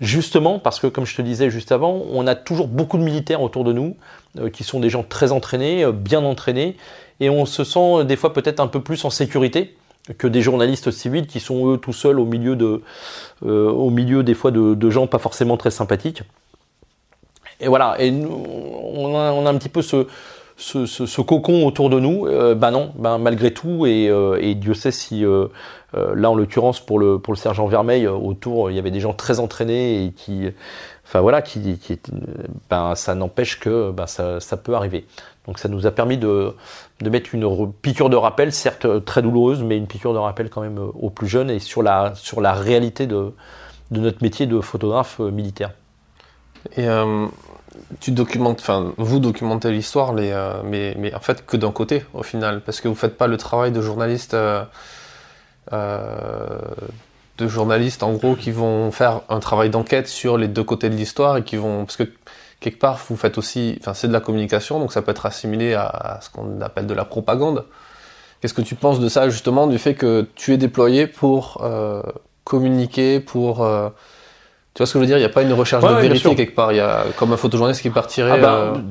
[0.00, 3.42] justement parce que, comme je te disais juste avant, on a toujours beaucoup de militaires
[3.42, 3.96] autour de nous,
[4.38, 6.76] euh, qui sont des gens très entraînés, euh, bien entraînés,
[7.20, 9.76] et on se sent euh, des fois peut-être un peu plus en sécurité
[10.18, 12.82] que des journalistes civils qui sont eux tout seuls au milieu de,
[13.42, 16.22] au milieu des fois de, gens pas forcément très sympathiques.
[17.58, 20.06] Et voilà, et nous, on, a, on a un petit peu ce,
[20.56, 24.90] ce, cocon autour de nous, ben non, ben malgré tout, et, euh, et Dieu sait
[24.90, 25.48] si euh,
[25.92, 29.12] là en l'occurrence pour le pour le sergent Vermeil autour il y avait des gens
[29.12, 30.48] très entraînés et qui,
[31.04, 31.78] enfin voilà, qui,
[32.70, 35.06] ben ça n'empêche que ben ça, ça peut arriver.
[35.46, 36.54] Donc ça nous a permis de,
[37.00, 40.62] de mettre une piqûre de rappel, certes très douloureuse, mais une piqûre de rappel quand
[40.62, 43.32] même aux plus jeunes et sur la sur la réalité de
[43.90, 45.72] de notre métier de photographe militaire.
[46.76, 46.86] Et
[48.00, 52.22] tu documentes, enfin, vous documentez l'histoire, euh, mais, mais en fait que d'un côté au
[52.22, 54.64] final, parce que vous faites pas le travail de journaliste, euh,
[55.72, 56.58] euh,
[57.38, 60.94] de journalistes en gros qui vont faire un travail d'enquête sur les deux côtés de
[60.94, 62.04] l'histoire et qui vont, parce que
[62.60, 65.74] quelque part vous faites aussi, enfin, c'est de la communication, donc ça peut être assimilé
[65.74, 67.64] à, ce qu'on appelle de la propagande.
[68.40, 71.62] Qu'est-ce que tu penses de ça justement, du fait que tu es déployé pour
[72.44, 73.66] communiquer, pour
[74.76, 75.16] tu vois ce que je veux dire?
[75.16, 76.70] Il n'y a pas une recherche de vérité quelque part.
[76.70, 78.32] Il y a comme un photojournaliste qui partirait.
[78.32, 78.82] Ah ben,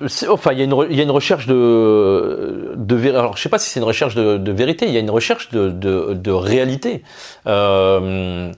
[0.00, 0.28] euh...
[0.30, 3.48] Enfin, il y, a une, il y a une recherche de, de Alors, je sais
[3.48, 4.86] pas si c'est une recherche de, de, vérité.
[4.86, 7.02] Il y a une recherche de, de, de réalité.
[7.48, 8.52] Euh,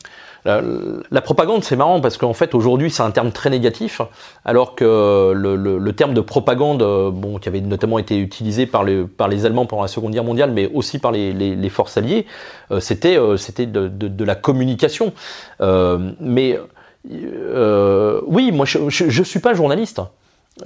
[0.44, 4.02] la, propagande, c'est marrant parce qu'en fait, aujourd'hui, c'est un terme très négatif,
[4.44, 8.84] alors que le, le, terme de propagande, euh, bon, qui avait notamment été utilisé par
[8.84, 11.68] les, par les Allemands pendant la Seconde Guerre mondiale, mais aussi par les, les, les
[11.70, 12.26] forces alliées,
[12.70, 15.14] euh, c'était euh, c'était de, de, de, la communication.
[15.60, 16.58] mais
[17.04, 20.00] oui, moi, je, je, suis pas journaliste,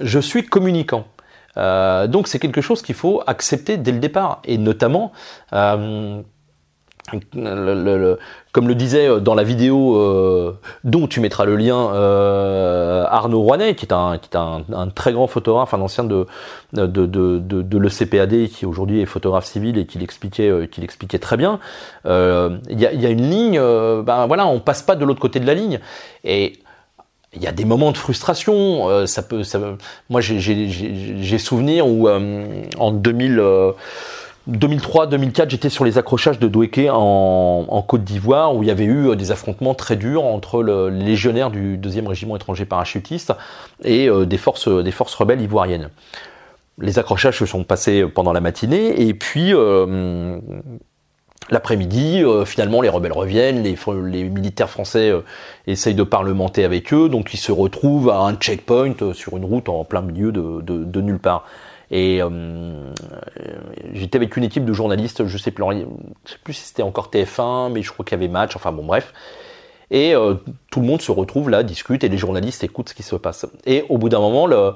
[0.01, 1.05] je suis communicant.
[1.55, 5.11] donc, c'est quelque chose qu'il faut accepter dès le départ, et notamment
[8.51, 13.41] comme le disait euh, dans la vidéo euh, dont tu mettras le lien euh, Arnaud
[13.41, 16.25] Rouanet, qui est un, qui est un, très grand photographe, un ancien de,
[16.73, 21.59] de, de, l'ECPAD, qui aujourd'hui est photographe civil et qui l'expliquait, qui l'expliquait très bien.
[22.05, 22.09] Il
[22.69, 25.45] y, a, y, a, une ligne, ben voilà, on passe pas de l'autre côté de
[25.45, 25.79] la ligne.
[26.23, 26.59] Et
[27.33, 29.05] il y a des moments de frustration.
[29.05, 29.43] ça peut,
[30.09, 33.41] moi, j'ai souvenir où en 2000
[34.49, 39.09] 2003-2004, j'étais sur les accrochages de Doueke en, Côte d'Ivoire, où il y avait eu
[39.09, 43.33] euh, des affrontements très durs entre le, les légionnaires du 2e régiment étranger parachutiste
[43.83, 45.89] et euh, des, forces, des forces rebelles ivoiriennes.
[46.79, 50.39] Les accrochages se sont passés pendant la matinée, et puis euh,
[51.49, 55.11] l'après-midi, finalement, les rebelles reviennent, les, militaires français
[55.67, 59.67] essayent de parlementer avec eux, donc ils se retrouvent à un checkpoint sur une route
[59.67, 61.45] en plein milieu de nulle part.
[61.91, 62.93] Et euh,
[63.93, 65.63] j'étais avec une équipe de journalistes, je sais plus,
[66.25, 68.85] sais plus si c'était encore TF1, mais je crois qu'il y avait match, enfin bon
[68.85, 69.13] bref.
[69.91, 70.35] Et euh,
[70.69, 73.47] tout le monde se retrouve là, discute, et les journalistes écoutent ce qui se passe.
[73.65, 74.73] Et au bout d'un moment, le,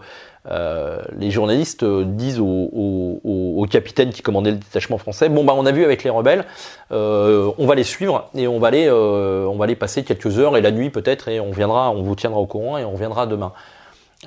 [0.51, 5.71] euh, les journalistes disent au, capitaine qui commandait le détachement français bon bah on a
[5.71, 6.45] vu avec les rebelles
[6.91, 10.71] euh, on va les suivre et on va les euh, passer quelques heures et la
[10.71, 13.53] nuit peut-être et on viendra on vous tiendra au courant et on reviendra demain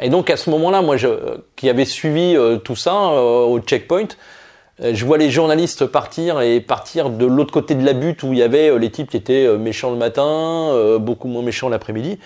[0.01, 1.09] et donc à ce moment-là, moi, je,
[1.57, 4.09] qui avait suivi euh, tout ça euh, au checkpoint,
[4.83, 8.33] euh, je vois les journalistes partir et partir de l'autre côté de la butte où
[8.33, 12.19] il y avait les types qui étaient méchants le matin, beaucoup moins méchants l'après-midi.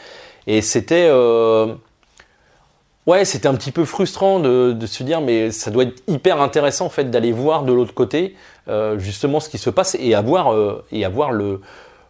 [0.46, 1.10] Et c'était
[3.06, 6.86] Ouais, c'était un petit peu frustrant de, se dire, mais ça doit être hyper intéressant
[6.86, 8.36] en fait d'aller voir de l'autre côté
[8.98, 10.54] justement ce qui se passe et avoir
[10.92, 11.60] et avoir le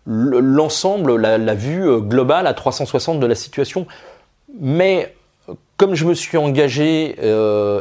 [0.06, 3.86] l'ensemble, la, vue globale à 360 de la situation.
[4.58, 5.14] Mais
[5.80, 7.16] comme je me suis engagé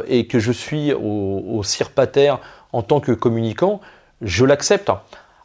[0.08, 2.36] et que je suis au, au CIRPATER
[2.72, 3.82] en tant que communicant,
[4.22, 4.90] je l'accepte.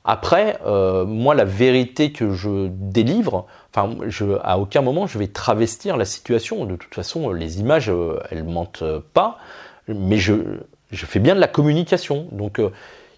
[0.08, 5.28] Après, euh, moi, la vérité que je délivre, enfin, je, à aucun moment je vais
[5.28, 6.66] travestir la situation.
[6.66, 9.40] De toute façon, les images, euh, elles mentent pas,
[9.88, 10.36] mais je,
[10.92, 12.28] je, fais bien de la communication.
[12.32, 12.70] Donc, euh,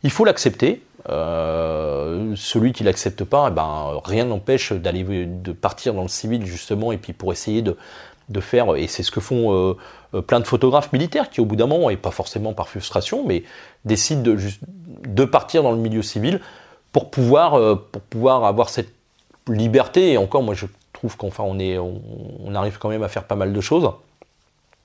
[0.04, 0.82] il faut l'accepter.
[1.06, 6.92] celui qui l'accepte pas, eh ben, rien n'empêche d'aller, de partir dans le civil justement,
[6.92, 7.78] et puis pour essayer de,
[8.30, 9.76] de faire, et c'est ce que font
[10.28, 13.44] plein de photographes militaires qui, au bout d'un moment, et pas forcément par frustration, mais
[13.86, 14.38] décident de,
[15.08, 16.42] de partir dans le milieu civil
[16.92, 18.92] pour pouvoir, euh, pour pouvoir avoir cette
[19.48, 20.14] liberté.
[20.14, 21.58] Et encore, moi, je trouve qu'enfin, on,
[22.44, 23.90] on, arrive quand même à faire pas mal de choses.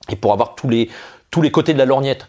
[0.09, 0.89] Et pour avoir tous les,
[1.31, 2.27] tous les côtés de la lorgnette.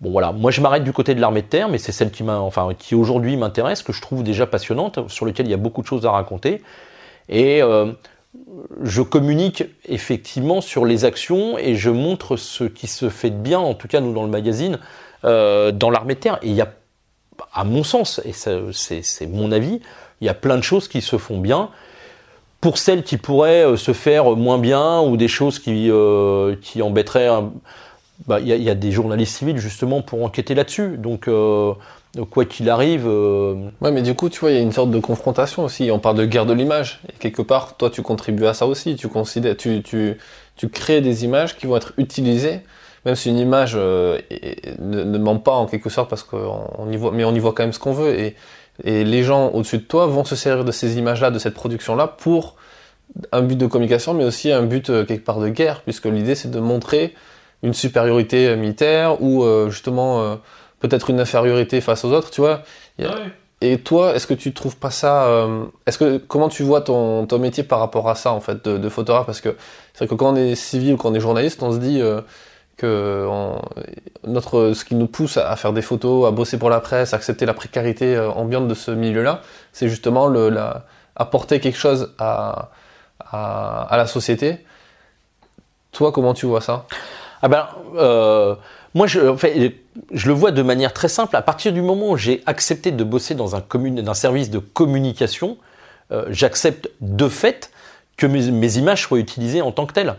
[0.00, 2.22] Bon voilà, moi je m'arrête du côté de l'armée de terre, mais c'est celle qui
[2.28, 5.82] enfin, qui aujourd'hui m'intéresse, que je trouve déjà passionnante, sur lequel il y a beaucoup
[5.82, 6.62] de choses à raconter.
[7.28, 7.92] Et euh,
[8.82, 13.58] je communique effectivement sur les actions et je montre ce qui se fait de bien,
[13.58, 14.78] en tout cas nous dans le magazine,
[15.24, 16.38] euh, dans l'armée de terre.
[16.42, 16.72] Et il y a
[17.52, 19.80] à mon sens, et c'est mon avis,
[20.20, 21.70] il y a plein de choses qui se font bien.
[22.60, 26.80] Pour celles qui pourraient euh, se faire moins bien ou des choses qui, euh, qui
[26.80, 27.28] embêteraient,
[28.26, 30.96] bah, il y, a des journalistes civils justement pour enquêter là-dessus.
[30.96, 31.28] Donc,
[32.30, 33.06] quoi qu'il arrive.
[33.06, 35.90] Ouais, mais du coup, tu vois, il y a une sorte de confrontation aussi.
[35.90, 37.00] On parle de guerre de l'image.
[37.08, 38.96] Et quelque part, toi, tu contribues à ça aussi.
[38.96, 40.18] Tu considères, tu, tu,
[40.56, 42.60] tu crées des images qui vont être utilisées
[43.04, 44.18] même si une image euh,
[44.78, 47.62] ne, ment pas en quelque sorte parce qu'on y voit, mais on y voit quand
[47.62, 48.34] même ce qu'on veut et,
[48.82, 52.08] et les gens au-dessus de toi vont se servir de ces images-là, de cette production-là
[52.08, 52.56] pour
[53.30, 56.34] un but de communication, mais aussi un but euh, quelque part de guerre, puisque l'idée
[56.34, 57.14] c'est de montrer
[57.62, 60.38] une supériorité euh, militaire ou justement
[60.88, 62.62] peut-être une infériorité face aux autres, tu vois.
[63.60, 65.28] Et toi, est-ce que tu trouves pas ça
[65.86, 68.76] Est-ce que comment tu vois ton, ton métier par rapport à ça en fait de,
[68.78, 69.26] de photographe?
[69.26, 69.56] Parce que
[69.92, 72.02] c'est vrai que quand on est civil ou quand on est journaliste, on se dit
[72.76, 73.26] que
[74.26, 77.16] notre, ce qui nous pousse à, faire des photos, à bosser pour la presse, à
[77.16, 79.42] accepter la précarité euh, ambiante de ce milieu-là,
[79.72, 80.84] c'est justement le, la,
[81.16, 82.70] apporter quelque chose à,
[83.20, 84.64] à, à, la société.
[85.92, 86.86] Toi, comment tu vois ça?
[87.42, 88.54] Ah ben, euh,
[88.94, 91.34] moi, je, le vois de manière très simple.
[91.36, 95.58] À partir du moment où j'ai accepté de bosser dans un, service de communication,
[96.12, 97.70] euh, j'accepte de fait
[98.16, 100.14] que mes, images soient utilisées en tant que telles.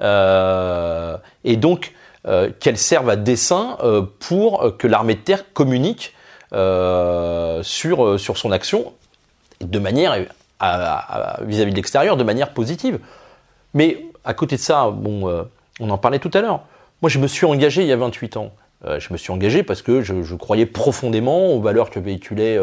[0.00, 1.94] Euh, et donc,
[2.26, 6.14] euh, qu'elles servent à dessin euh, pour que l'armée de terre communique
[6.50, 8.92] sur, sur son action
[9.60, 10.14] de manière
[11.42, 13.00] vis-à-vis de l'extérieur de manière positive.
[13.74, 15.46] Mais à côté de ça, bon,
[15.78, 16.62] on en parlait tout à l'heure.
[17.02, 18.52] Moi, je me suis engagé il y a 28 ans.
[18.84, 22.58] je me suis engagé parce que je, croyais profondément aux valeurs que véhiculaient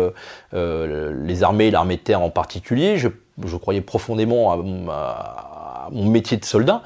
[0.54, 2.98] les armées l'armée de terre en particulier.
[2.98, 3.10] Je,
[3.58, 6.82] croyais profondément à, mon métier de soldat.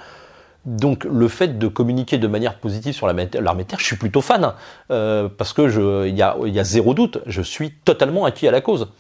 [0.66, 4.54] Donc le fait de communiquer de manière positive sur l'armée terre, je suis plutôt fan,
[4.92, 8.92] euh, parce que il y a, zéro doute, je suis totalement acquis à la cause.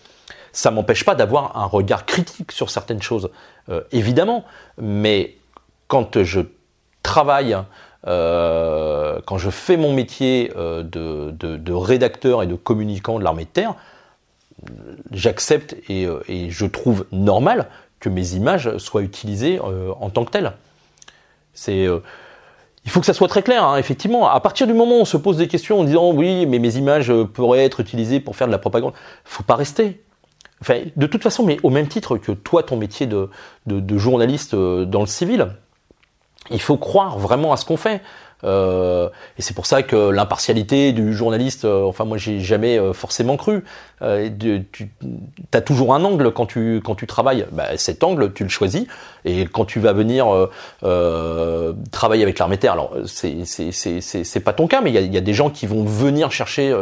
[0.51, 3.29] Ça m'empêche pas d'avoir un regard critique sur certaines choses,
[3.69, 4.45] euh, évidemment,
[4.79, 5.35] mais
[5.87, 6.41] quand je
[7.03, 7.55] travaille,
[8.07, 13.75] euh, quand je fais mon métier de, rédacteur et de communicant de l'armée de terre,
[15.11, 17.67] j'accepte et, et, je trouve normal
[17.99, 20.53] que mes images soient utilisées en tant que telles.
[21.67, 21.99] Euh,
[22.85, 24.29] il faut que ça soit très clair, hein, effectivement.
[24.29, 26.77] À partir du moment où on se pose des questions en disant oui, mais mes
[26.77, 28.93] images euh, pourraient être utilisées pour faire de la propagande,
[29.25, 30.01] faut pas rester.
[30.97, 33.29] De toute façon, mais au même titre que toi, ton métier de,
[33.97, 35.47] journaliste euh, dans le civil,
[36.51, 38.01] il faut croire vraiment à ce qu'on fait.
[38.43, 42.93] Euh, et c'est pour ça que l'impartialité du journaliste, euh, enfin moi j'ai jamais euh,
[42.93, 43.63] forcément cru.
[44.01, 44.65] tu
[45.53, 47.45] as toujours un angle quand tu quand tu travailles.
[47.51, 48.85] Bah, cet angle tu le choisis
[49.25, 50.27] et quand tu vas venir
[51.91, 54.97] travailler avec l'armée terre, alors c'est c'est c'est c'est pas ton cas, mais il y
[54.97, 56.73] a, y a, des gens qui vont venir chercher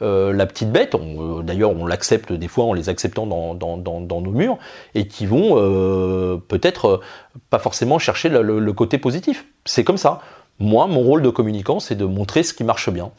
[0.00, 0.94] la petite bête.
[1.42, 4.58] D'ailleurs on l'accepte des fois en les acceptant dans dans dans, dans nos murs
[4.94, 7.00] et qui vont peut-être
[7.48, 9.44] pas forcément chercher le, le côté positif.
[9.64, 10.20] C'est comme ça.
[10.60, 13.10] Moi, mon rôle de communicant, c'est de montrer ce qui marche bien.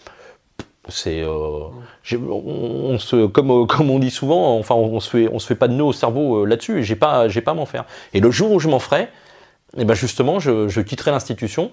[0.87, 1.67] C'est, euh,
[2.13, 5.67] on, se, comme, comme on dit souvent, enfin, on se fait, on se fait pas
[5.67, 6.79] de nœud au cerveau euh, là-dessus.
[6.79, 7.85] Et j'ai pas, j'ai pas à m'en faire.
[8.13, 9.09] Et le jour où je m'en ferai,
[9.77, 11.71] eh ben justement, je, je quitterai l'institution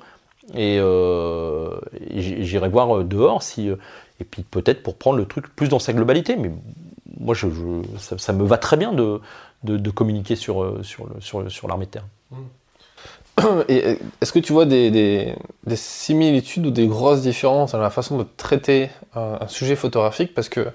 [0.54, 1.78] et, euh,
[2.14, 6.36] j'irai voir dehors si, et puis peut-être pour prendre le truc plus dans sa globalité.
[6.36, 6.50] Mais
[7.18, 7.46] moi, je,
[7.98, 9.20] ça, me va très bien de,
[9.64, 12.06] de, communiquer sur, sur, sur, sur l'armée de terre.
[12.30, 12.36] Mmh.
[13.68, 15.34] Et est-ce que tu vois des, des,
[15.66, 20.34] des, similitudes ou des grosses différences dans la façon de traiter un, un sujet photographique?
[20.34, 20.68] Parce que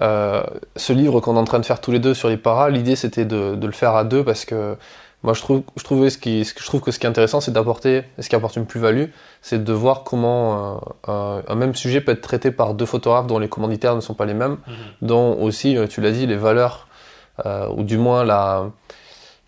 [0.00, 0.42] euh,
[0.76, 2.96] ce livre qu'on est en train de faire tous les deux sur les paras, l'idée
[2.96, 4.76] c'était de, de, le faire à deux parce que
[5.24, 7.50] moi je trouve, je trouvais ce qui, je trouve que ce qui est intéressant c'est
[7.50, 9.06] d'apporter, ce qui apporte une plus-value,
[9.42, 13.40] c'est de voir comment euh, un même sujet peut être traité par deux photographes dont
[13.40, 14.72] les commanditaires ne sont pas les mêmes, mm-hmm.
[15.02, 16.86] dont aussi, euh, tu l'as dit, les valeurs,
[17.44, 18.70] euh, ou du moins la,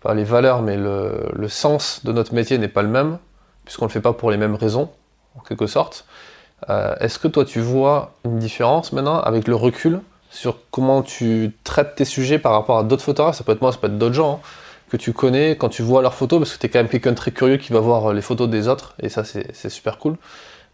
[0.01, 3.17] pas les valeurs, mais le, sens de notre métier n'est pas le même,
[3.65, 4.89] puisqu'on le fait pas pour les mêmes raisons,
[5.37, 6.05] en quelque sorte.
[6.69, 11.51] Euh, Est-ce que toi tu vois une différence maintenant avec le recul sur comment tu
[11.63, 13.97] traites tes sujets par rapport à d'autres photographes, ça peut être moi, ça peut être
[13.97, 14.47] d'autres gens, hein,
[14.89, 17.13] que tu connais quand tu vois leurs photos, parce que tu es quand même quelqu'un
[17.13, 20.17] très curieux qui va voir euh, les photos des autres, et ça c'est super cool.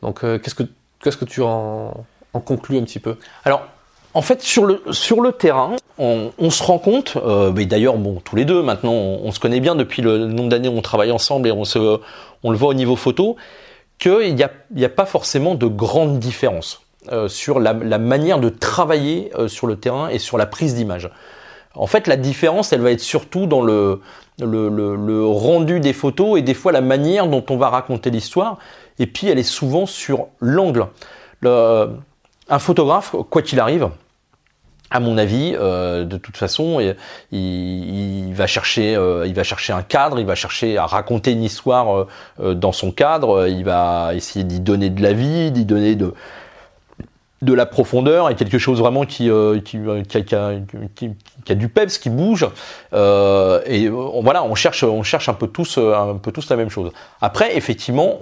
[0.02, 0.64] Donc euh, qu'est-ce que
[1.04, 3.18] qu'est-ce que tu en, en, conclus un petit peu?
[3.46, 3.68] Alors
[4.18, 8.64] en fait sur le terrain, on, se rend compte, euh, d'ailleurs bon tous les deux
[8.64, 12.52] maintenant on, se connaît bien depuis le nombre d'années où on travaille ensemble et on
[12.52, 13.36] le voit au niveau photo,
[14.00, 16.82] qu'il n'y a, pas forcément de grandes différences.
[17.12, 21.10] Euh, sur la, manière de travailler euh, sur le terrain et sur la prise d'image.
[21.76, 24.02] En fait, la différence, elle va être surtout dans le,
[24.42, 28.58] rendu des photos et des fois la manière dont on va raconter l'histoire.
[29.00, 30.88] Et puis, elle est souvent sur l'angle.
[31.46, 33.90] Un photographe, quoi qu'il arrive,
[34.90, 36.96] à mon avis, euh, de toute façon, il,
[37.32, 41.44] il, va chercher, euh, il va chercher un cadre, il va chercher à raconter une
[41.44, 42.08] histoire
[42.40, 46.14] euh, dans son cadre, il va essayer d'y donner de la vie, d'y donner de,
[47.42, 49.56] la profondeur et quelque chose vraiment qui, a,
[51.56, 52.48] du peps, qui bouge.
[52.94, 56.92] Et voilà, on cherche, un peu tous, la même chose.
[57.20, 58.20] Après, effectivement,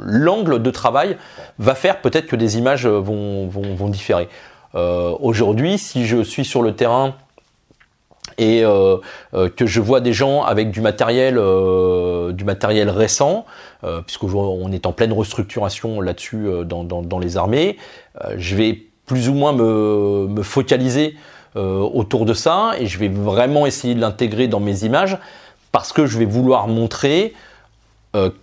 [0.00, 1.18] l'angle de travail
[1.58, 4.28] va faire peut-être que des images vont différer.
[4.74, 7.14] Euh, Aujourd'hui, si je suis sur le terrain
[8.38, 8.96] et euh,
[9.34, 13.46] euh, que je vois des gens avec du matériel, du matériel récent,
[14.06, 17.76] puisqu'on est en pleine restructuration là-dessus dans, les armées,
[18.36, 21.16] je vais plus ou moins me, focaliser
[21.54, 25.18] autour de ça et je vais vraiment essayer de l'intégrer dans mes images
[25.70, 27.34] parce que je vais vouloir montrer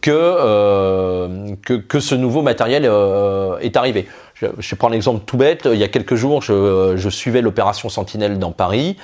[0.02, 2.86] que, que, ce nouveau matériel
[3.62, 4.08] est arrivé.
[4.42, 5.68] Je, je prends l'exemple tout bête.
[5.72, 8.98] Il y a quelques jours, je, suivais l'opération Sentinelle dans Paris.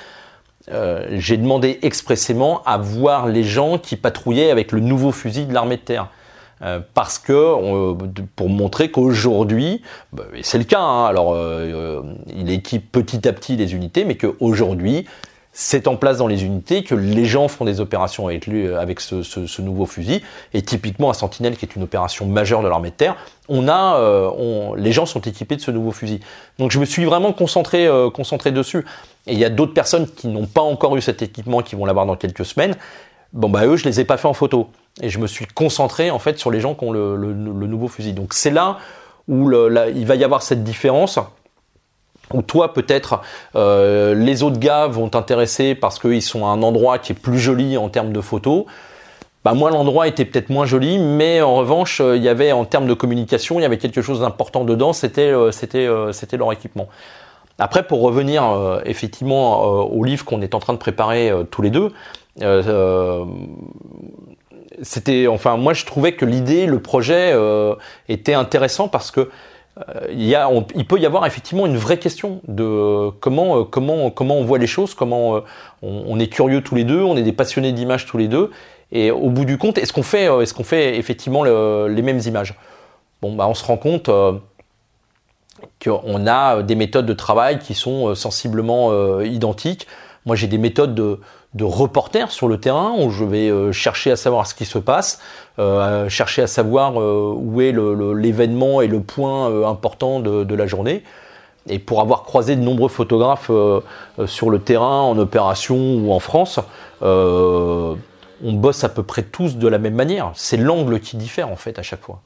[0.70, 5.54] Euh, j'ai demandé expressément à voir les gens qui patrouillaient avec le nouveau fusil de
[5.54, 6.08] l'armée de terre.
[6.60, 7.94] Euh, parce que
[8.34, 9.80] pour montrer qu'aujourd'hui,
[10.12, 10.80] bah, c'est le cas.
[10.80, 15.06] Hein, alors, euh, il équipe petit à petit les unités, mais qu'aujourd'hui,
[15.60, 19.00] c'est en place dans les unités que les gens font des opérations avec, lui, avec
[19.00, 20.22] ce, nouveau fusil.
[20.54, 23.16] Et typiquement, à Sentinelle, qui est une opération majeure de l'armée de terre,
[23.48, 26.20] on a, euh, on, les gens sont équipés de ce nouveau fusil.
[26.60, 28.86] Donc je me suis vraiment concentré, euh, concentré dessus.
[29.26, 31.86] Et il y a d'autres personnes qui n'ont pas encore eu cet équipement, qui vont
[31.86, 32.76] l'avoir dans quelques semaines.
[33.32, 34.68] Bon bah eux, je les ai pas fait en photo.
[35.02, 38.12] Et je me suis concentré en fait sur les gens qui ont le, nouveau fusil.
[38.12, 38.78] Donc c'est là
[39.26, 41.18] où il va y avoir cette différence
[42.34, 43.22] ou toi peut-être
[43.56, 47.38] euh, les autres gars vont t'intéresser parce qu'ils sont à un endroit qui est plus
[47.38, 48.64] joli en termes de photos.
[49.44, 52.64] Bah moi l'endroit était peut-être moins joli, mais en revanche euh, il y avait en
[52.64, 56.36] termes de communication il y avait quelque chose d'important dedans, c'était euh, c'était euh, c'était
[56.36, 56.88] leur équipement.
[57.58, 61.70] Après pour revenir euh, effectivement au livre qu'on est en train de préparer tous les
[61.70, 61.92] deux,
[64.82, 67.34] c'était enfin moi je trouvais que l'idée, le projet
[68.08, 69.30] était intéressant parce que
[70.50, 74.58] on, il peut y avoir effectivement une vraie question de comment, comment, comment on voit
[74.58, 75.42] les choses, comment
[75.82, 78.50] on, est curieux tous les deux, on est des passionnés d'images tous les deux,
[78.92, 82.54] et au bout du compte, est-ce qu'on fait, effectivement le, les mêmes images?
[83.22, 84.32] Bon, bah, on se rend compte euh,
[85.82, 89.86] qu'on a des méthodes de travail qui sont sensiblement euh, identiques.
[90.24, 91.20] Moi, j'ai des méthodes de,
[91.54, 94.78] de reporter sur le terrain où je vais euh, chercher à savoir ce qui se
[94.78, 95.20] passe,
[95.58, 101.02] euh, chercher à savoir euh, où est l'événement et le point important de, la journée.
[101.68, 103.50] Et pour avoir croisé de nombreux photographes
[104.26, 106.60] sur le terrain, en opération ou en France,
[107.02, 107.96] on
[108.40, 110.32] bosse à peu près tous de la même manière.
[110.34, 112.20] C'est l'angle qui diffère en fait à chaque fois.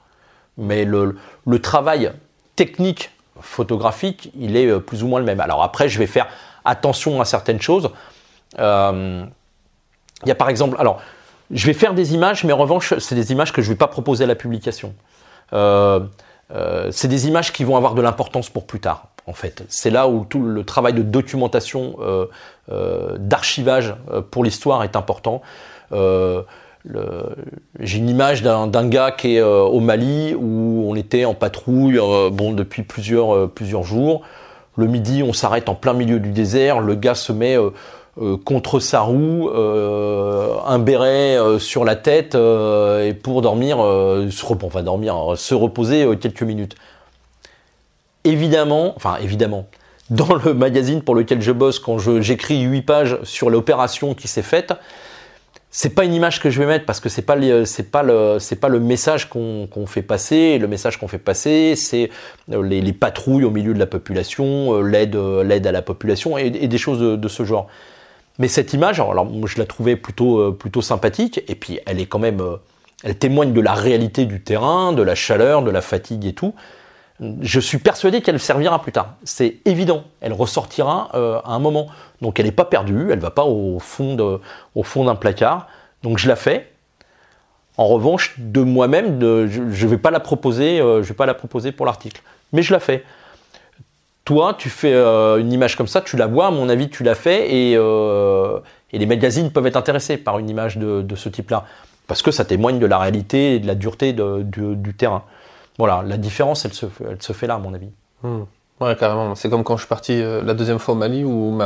[0.59, 2.13] Mais le travail
[2.55, 5.41] technique photographique, il est plus ou moins le même.
[5.41, 6.29] Alors après, je vais faire
[6.65, 7.91] attention à certaines choses.
[8.59, 9.25] Euh,
[10.25, 11.01] il y a par exemple, alors,
[11.51, 13.79] je vais faire des images, mais en revanche, c'est des images que je ne vais
[13.79, 14.95] pas proposer à la publication.
[15.53, 16.01] Euh,
[16.55, 19.65] euh, c'est des images qui vont avoir de l'importance pour plus tard, en fait.
[19.69, 21.97] C'est là où tout le travail de documentation,
[23.19, 23.95] d'archivage
[24.31, 25.43] pour l'histoire est important.
[25.91, 31.99] J'ai une image d'un gars qui est au Mali où on était en patrouille,
[32.33, 34.23] bon, depuis plusieurs jours.
[34.77, 36.81] Le midi, on s'arrête en plein milieu du désert.
[36.81, 37.59] Le gars se met
[38.45, 43.79] contre sa roue, un béret sur la tête et pour dormir,
[44.83, 46.77] dormir, se reposer quelques minutes.
[48.25, 49.67] Évidemment, enfin évidemment,
[50.11, 54.43] dans le magazine pour lequel je bosse, quand j'écris 8 pages sur l'opération qui s'est
[54.43, 54.75] faite,
[55.75, 57.35] c'est pas une image que je vais mettre parce que c'est pas
[57.65, 60.59] c'est pas le c'est pas le message qu'on fait passer.
[60.59, 62.11] Le message qu'on fait passer, c'est
[62.47, 66.51] les, patrouilles au milieu de la population, euh, l'aide euh, l'aide à la population et,
[66.51, 67.69] des choses de, ce genre.
[68.43, 72.07] Mais cette image, alors je la trouvais plutôt euh, plutôt sympathique et puis elle est
[72.07, 72.43] quand même
[73.03, 76.55] elle témoigne de la réalité du terrain, de la chaleur, de la fatigue et tout
[77.41, 79.15] je suis persuadé qu'elle servira plus tard.
[79.25, 81.87] C'est évident, elle ressortira euh, à un moment.
[82.21, 85.69] Donc elle n'est pas perdue, elle va pas au fond, d'un placard.
[86.03, 86.69] Donc je la fais.
[87.77, 90.11] En revanche, de moi-même, je ne vais euh, je vais pas
[91.27, 92.23] la proposer pour l'article.
[92.53, 93.05] Mais je la fais.
[94.25, 97.03] Toi, tu fais euh, une image comme ça, tu la vois, à mon avis, tu
[97.03, 97.77] l'as fait, et,
[98.93, 101.65] les magazines peuvent être intéressés par une image de, ce type-là,
[102.07, 105.25] parce que ça témoigne de la réalité et de la dureté du terrain.
[105.79, 107.89] Voilà, la différence, elle se, fait là, à mon avis.
[108.23, 108.43] Hmm.
[108.81, 109.35] Ouais, carrément.
[109.35, 111.59] C'est comme quand je suis parti euh, la deuxième fois au Mali, où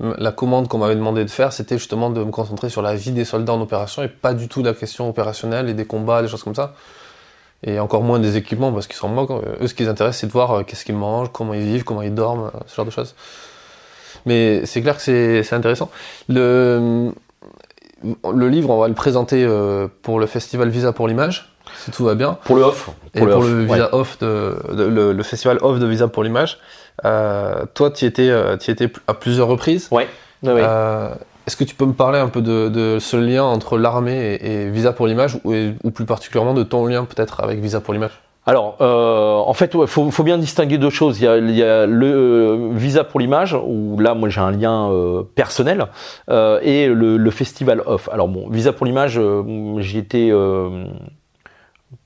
[0.00, 3.12] la commande qu'on m'avait demandé de faire, c'était justement de me concentrer sur la vie
[3.12, 6.28] des soldats en opération et pas du tout la question opérationnelle et des combats, des
[6.28, 6.74] choses comme ça.
[7.66, 9.42] Et encore moins des équipements, parce qu'ils s'en moquent.
[9.60, 11.84] Eux, ce qui les intéresse, c'est de voir euh, qu'est-ce qu'ils mangent, comment ils vivent,
[11.84, 13.14] comment ils dorment, euh, ce genre de choses.
[14.26, 15.90] Mais c'est clair que c'est intéressant.
[16.28, 17.10] Le,
[18.02, 19.46] le livre, on va le présenter
[20.00, 22.38] pour le festival Visa pour l'image si tout va bien.
[22.44, 22.90] Pour le off.
[23.14, 26.58] et pour le visa off de, le, festival off de visa pour l'image.
[27.04, 29.88] Euh, toi, tu étais, euh, étais à plusieurs reprises.
[29.90, 30.08] Ouais.
[30.46, 31.14] Euh,
[31.46, 34.92] est-ce que tu peux me parler un peu de, ce lien entre l'armée et, Visa
[34.92, 38.20] pour l'image, ou, plus particulièrement de ton lien peut-être avec Visa pour l'image?
[38.46, 41.18] Alors, en fait, il faut, bien distinguer deux choses.
[41.18, 44.90] Il y a, le visa pour l'image, où là, moi, j'ai un lien
[45.34, 45.86] personnel,
[46.30, 48.08] et le, festival off.
[48.12, 49.18] Alors bon, visa pour l'image,
[49.78, 50.30] j'y étais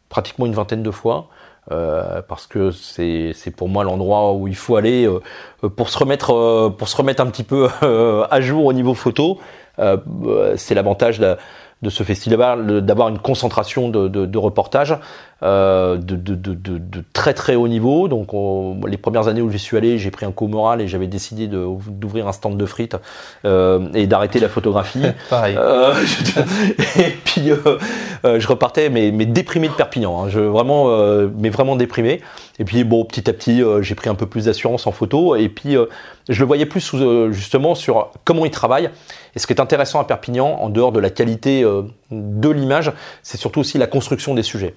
[0.09, 1.29] pratiquement une vingtaine de fois.
[1.71, 6.33] Euh, parce que c'est pour moi l'endroit où il faut aller euh, pour se remettre
[6.33, 9.39] euh, pour se remettre un petit peu à jour au niveau photo.
[10.57, 11.37] c'est l'avantage de,
[11.83, 14.97] de ce festival d'avoir une concentration de, de, de reportages
[15.45, 18.09] euh, de, de, très très haut niveau.
[18.09, 18.31] Donc
[18.89, 21.47] les premières années où j'y suis allé, j'ai pris un coup moral et j'avais décidé
[21.47, 22.97] d'ouvrir un stand de frites
[23.45, 25.03] euh, et d'arrêter la photographie.
[25.31, 25.57] Pareil.
[25.57, 25.95] Euh,
[26.99, 27.51] et puis
[28.25, 30.25] je repartais mais, mais déprimé de Perpignan.
[30.25, 30.29] Hein.
[30.29, 30.89] Je vraiment
[31.39, 32.21] mais vraiment déprimé.
[32.59, 35.49] Et puis bon petit à petit j'ai pris un peu plus d'assurance en photo et
[35.49, 35.77] puis
[36.29, 36.93] je le voyais plus
[37.31, 38.91] justement sur comment il travaille.
[39.37, 41.65] Et ce qui est intéressant à Perpignan, en dehors de la qualité
[42.11, 44.75] de l'image, c'est surtout aussi la construction des sujets.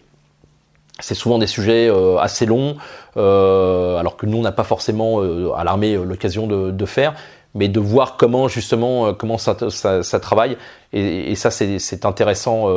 [0.99, 2.77] C'est souvent des sujets euh, assez longs,
[3.17, 7.15] euh, alors que nous on n'a pas forcément euh, à l'armée l'occasion de, faire,
[7.53, 9.55] mais de voir comment justement comment ça,
[10.19, 10.57] travaille.
[10.93, 12.67] Et, ça c'est intéressant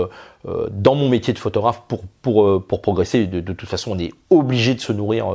[0.71, 3.27] dans mon métier de photographe pour pour pour progresser.
[3.27, 5.27] De, toute façon, on est obligé de se nourrir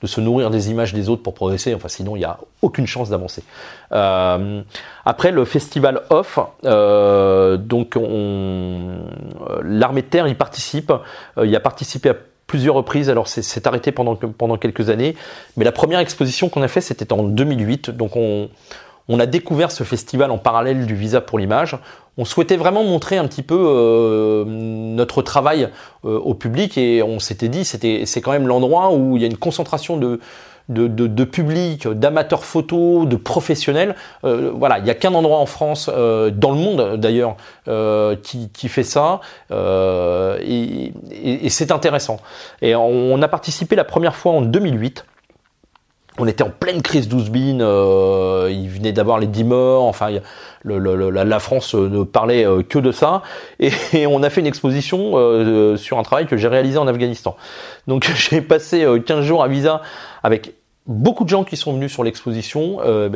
[0.00, 1.74] de se nourrir des images des autres pour progresser.
[1.74, 3.42] Enfin, sinon il n'y a aucune chance d'avancer.
[3.90, 7.98] après le festival off, donc
[9.62, 10.92] l'armée de terre y participe.
[11.42, 12.14] il a participé à
[12.46, 13.10] plusieurs reprises.
[13.10, 15.16] Alors c'est arrêté pendant, pendant quelques années.
[15.56, 17.90] Mais la première exposition qu'on a fait, c'était en 2008.
[17.90, 18.48] Donc on,
[19.08, 21.78] on a découvert ce festival en parallèle du Visa pour l'image.
[22.16, 25.68] On souhaitait vraiment montrer un petit peu euh, notre travail
[26.04, 29.24] euh, au public et on s'était dit c'était c'est quand même l'endroit où il y
[29.24, 30.20] a une concentration de
[30.70, 33.94] de, de, public, d'amateurs photos, de professionnels.
[34.24, 37.36] Euh, voilà, il n'y a qu'un endroit en France, dans le monde d'ailleurs,
[38.22, 42.16] qui, qui, fait ça, et, et, c'est intéressant.
[42.62, 45.04] Et on, a participé la première fois en 2008.
[46.18, 50.10] On était en pleine crise d'Ouzbine, il venait d'avoir les 10 morts, enfin
[50.64, 53.22] la, France ne parlait que de ça,
[53.58, 57.36] et, on a fait une exposition sur un travail que j'ai réalisé en Afghanistan.
[57.88, 59.82] Donc j'ai passé 15 jours à Visa
[60.22, 60.54] avec
[60.86, 63.08] beaucoup de gens qui sont venus sur l'exposition, euh,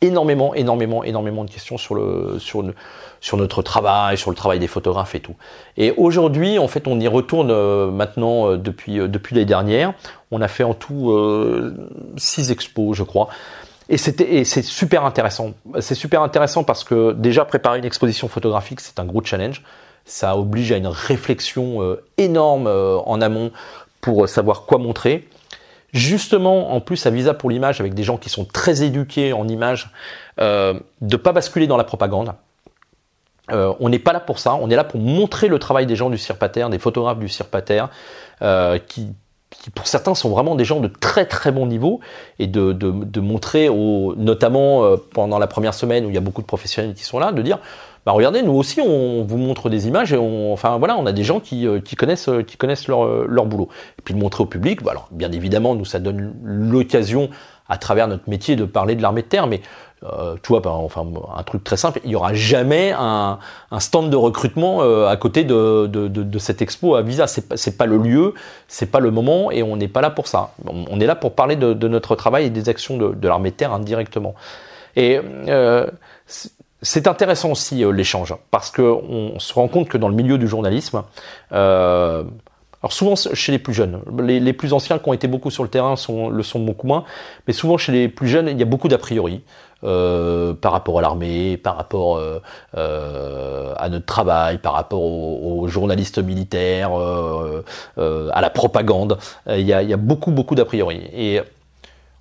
[0.00, 2.64] énormément, énormément, énormément de questions sur le sur
[3.20, 5.34] sur notre travail, sur le travail des photographes et tout.
[5.76, 9.92] Et aujourd'hui, en fait, on y retourne euh, maintenant euh, depuis depuis les dernières.
[10.30, 11.12] On a fait en tout
[12.16, 13.28] six expos, je crois.
[13.88, 15.52] Et c'était et c'est super intéressant.
[15.80, 19.62] C'est super intéressant parce que déjà préparer une exposition photographique, c'est un gros challenge.
[20.04, 23.50] Ça oblige à une réflexion énorme en amont
[24.00, 25.28] pour savoir quoi montrer
[25.92, 29.48] justement en plus à Visa pour l'image avec des gens qui sont très éduqués en
[29.48, 29.90] image,
[30.40, 32.32] euh, de pas basculer dans la propagande.
[33.50, 35.96] Euh, on n'est pas là pour ça, on est là pour montrer le travail des
[35.96, 37.84] gens du Cirpater, des photographes du Cirpater,
[38.42, 39.08] euh, qui
[39.60, 42.00] qui pour certains sont vraiment des gens de très très bon niveau
[42.38, 46.46] et de, montrer, notamment euh, pendant la première semaine où il y a beaucoup de
[46.46, 47.58] professionnels qui sont là, de dire
[48.06, 51.12] bah regardez, nous aussi on vous montre des images et on, enfin voilà, on a
[51.12, 53.68] des gens qui, euh, connaissent, euh, leur boulot.
[53.98, 57.28] Et puis de montrer au public, bah alors bien évidemment, nous ça donne l'occasion
[57.68, 59.60] à travers notre métier de parler de l'armée de terre, mais
[60.02, 63.38] euh, tu vois, enfin un truc très simple, il y aura jamais un,
[63.78, 67.26] stand de recrutement euh, à côté de, de, cette expo à Visa.
[67.26, 68.34] C'est pas, pas le lieu,
[68.66, 70.52] c'est pas le moment, et on n'est pas là pour ça.
[70.66, 73.74] On, est là pour parler de, notre travail et des actions de, l'armée de terre
[73.74, 74.34] indirectement.
[74.96, 75.86] Et euh,
[76.80, 80.38] c'est intéressant aussi euh, l'échange parce que on se rend compte que dans le milieu
[80.38, 81.02] du journalisme,
[82.82, 85.68] alors souvent chez les plus jeunes, les, plus anciens qui ont été beaucoup sur le
[85.68, 85.94] terrain
[86.30, 87.04] le sont beaucoup moins,
[87.46, 89.42] mais souvent chez les plus jeunes, il y a beaucoup d'a priori.
[89.82, 92.42] Euh, par rapport à l'armée, par rapport euh,
[92.76, 99.16] euh, à notre travail, par rapport aux, journalistes militaires, à la propagande.
[99.48, 101.00] Il y a, il y a beaucoup, beaucoup d'a priori.
[101.14, 101.40] Et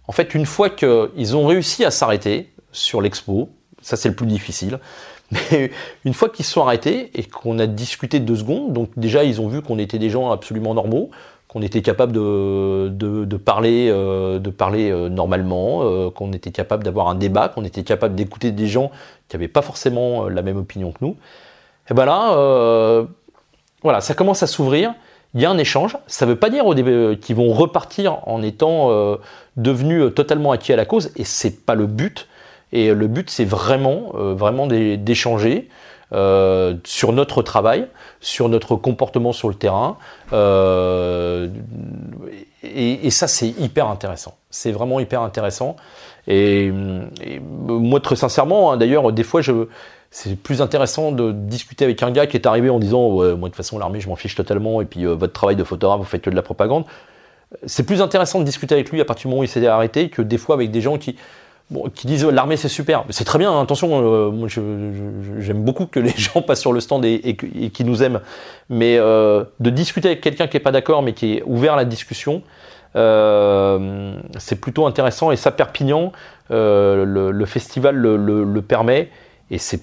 [0.08, 3.50] en fait, une fois qu'ils ont réussi à s'arrêter sur l'expo,
[3.82, 4.80] ça c'est le plus difficile,
[5.32, 5.72] mais
[6.06, 9.42] une fois qu'ils se sont arrêtés et qu'on a discuté deux secondes, donc déjà ils
[9.42, 11.10] ont vu qu'on était des gens absolument normaux,
[11.50, 17.50] qu'on était capable de, parler, euh, euh, normalement, euh, qu'on était capable d'avoir un débat,
[17.50, 18.92] qu'on était capable d'écouter des gens
[19.28, 21.18] qui n'avaient pas forcément la même opinion que nous.
[21.90, 23.06] Et ben là,
[23.82, 24.94] voilà, ça commence à s'ouvrir.
[25.34, 25.98] Il y a un échange.
[26.06, 26.64] Ça ne veut pas dire
[27.20, 29.18] qu'ils vont repartir en étant
[29.58, 32.28] devenus totalement acquis à la cause, et c'est pas le but.
[32.72, 35.68] Et le but, c'est vraiment d'échanger.
[36.12, 37.88] Euh, sur notre travail,
[38.20, 39.98] sur notre comportement sur le terrain.
[40.34, 41.48] Euh,
[42.64, 44.36] et, ça, c'est hyper intéressant.
[44.50, 45.76] C'est vraiment hyper intéressant.
[46.28, 49.42] Et, moi, très sincèrement, hein, d'ailleurs, des fois,
[50.10, 53.48] c'est plus intéressant de discuter avec un gars qui est arrivé en disant ouais, moi
[53.48, 56.00] de toute façon l'armée je m'en fiche totalement et puis euh, votre travail de photographe
[56.00, 56.84] vous faites que de la propagande
[57.68, 60.10] c'est plus intéressant de discuter avec lui à partir du moment où il s'est arrêté
[60.10, 61.16] que des fois avec des gens qui
[61.94, 63.52] qui disent l'armée c'est super, c'est très bien.
[63.52, 67.70] Hein, attention, euh, moi j'aime beaucoup que les gens passent sur le stand et, et,
[67.70, 68.22] qui nous aiment,
[68.70, 71.78] mais euh, de discuter avec quelqu'un qui est pas d'accord mais qui est ouvert à
[71.78, 72.42] la discussion,
[72.96, 75.32] euh, c'est plutôt intéressant.
[75.32, 76.12] Et ça, Perpignan,
[76.52, 79.10] euh, le, festival le, permet
[79.52, 79.82] et c'est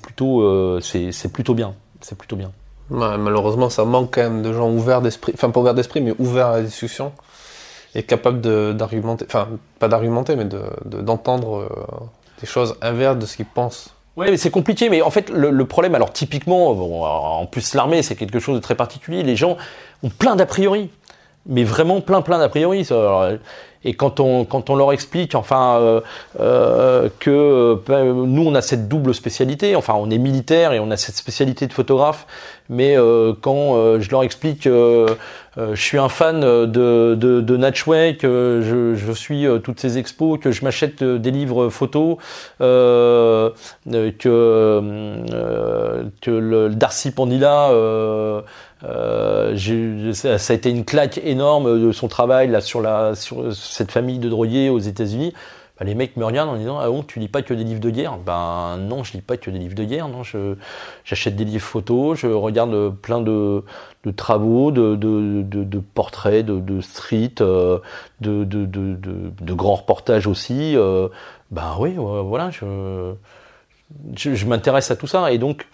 [0.00, 2.52] plutôt euh, c'est plutôt bien, c'est plutôt bien.
[2.90, 6.48] Malheureusement, ça manque quand même de gens ouverts d'esprit, enfin pas ouverts d'esprit, mais ouverts
[6.48, 7.12] à la discussion
[7.94, 8.40] est capable
[8.76, 10.46] d'argumenter, enfin pas d'argumenter, mais
[10.84, 12.06] d'entendre de, euh,
[12.40, 13.94] des choses inverses de ce qu'il pense.
[14.16, 14.88] Oui, mais c'est compliqué.
[14.90, 18.60] Mais en fait, le, problème, alors typiquement, bon, en plus l'armée, c'est quelque chose de
[18.60, 19.22] très particulier.
[19.22, 19.56] Les gens
[20.02, 20.90] ont plein d'a priori,
[21.46, 22.86] mais vraiment plein, plein d'a priori.
[23.84, 26.00] Et quand on, quand on leur explique, enfin, euh,
[26.40, 30.90] euh, que ben, nous, on a cette double spécialité, enfin, on est militaire et on
[30.90, 32.26] a cette spécialité de photographe,
[32.68, 35.14] mais euh, quand euh, je leur explique euh,
[35.56, 40.40] je suis un fan de, de, de Natchway, que je, je suis toutes ces expos,
[40.40, 42.16] que je m'achète des livres photos,
[42.58, 43.52] que,
[46.20, 47.70] que le Darcy Pandila
[48.86, 53.90] euh, ça a été une claque énorme de son travail là sur la sur cette
[53.90, 55.32] famille de drogués aux États-Unis.
[55.78, 57.80] Bah, les mecs me regardent en disant ah bon tu lis pas que des livres
[57.80, 58.16] de guerre?
[58.18, 60.54] Ben non je lis pas que des livres de guerre non je
[61.04, 63.64] j'achète des livres photos je regarde plein de,
[64.14, 67.80] travaux de, portraits de, street euh,
[68.20, 71.08] de, grands reportages aussi euh,
[71.50, 73.14] ben oui voilà je
[74.14, 75.66] je, m'intéresse à tout ça et donc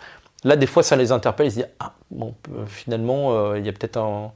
[0.45, 1.47] Là, des fois, ça les interpelle.
[1.47, 4.33] Ils se disent Ah, bon, euh, finalement, euh, il y a peut-être un.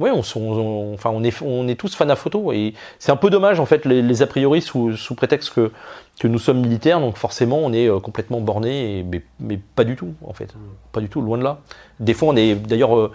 [0.00, 2.52] Oui, on, est, tous fans à photo.
[2.52, 5.70] Et c'est un peu dommage, en fait, les, a priori, sous, prétexte que,
[6.18, 7.00] que nous sommes militaires.
[7.00, 9.06] Donc, forcément, on est euh, complètement borné.
[9.38, 10.52] Mais, pas du tout, en fait.
[10.92, 11.58] Pas du tout, loin de là.
[12.00, 12.56] Des fois, on est.
[12.56, 13.12] D'ailleurs,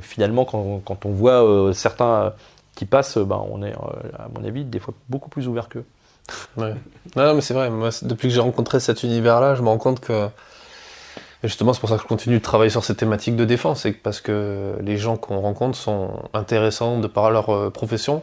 [0.00, 2.32] finalement, quand, quand, on voit certains
[2.74, 3.74] qui passent, ben, on est,
[4.18, 5.84] à mon avis, des fois beaucoup plus ouvert qu'eux.
[6.56, 6.74] Ouais.
[7.16, 7.70] Non, mais c'est vrai.
[8.02, 10.28] Depuis que j'ai rencontré cet univers-là, je me rends compte que
[11.42, 13.82] et justement, c'est pour ça que je continue de travailler sur ces thématiques de défense,
[13.82, 18.22] c'est parce que les gens qu'on rencontre sont intéressants de par leur euh, profession,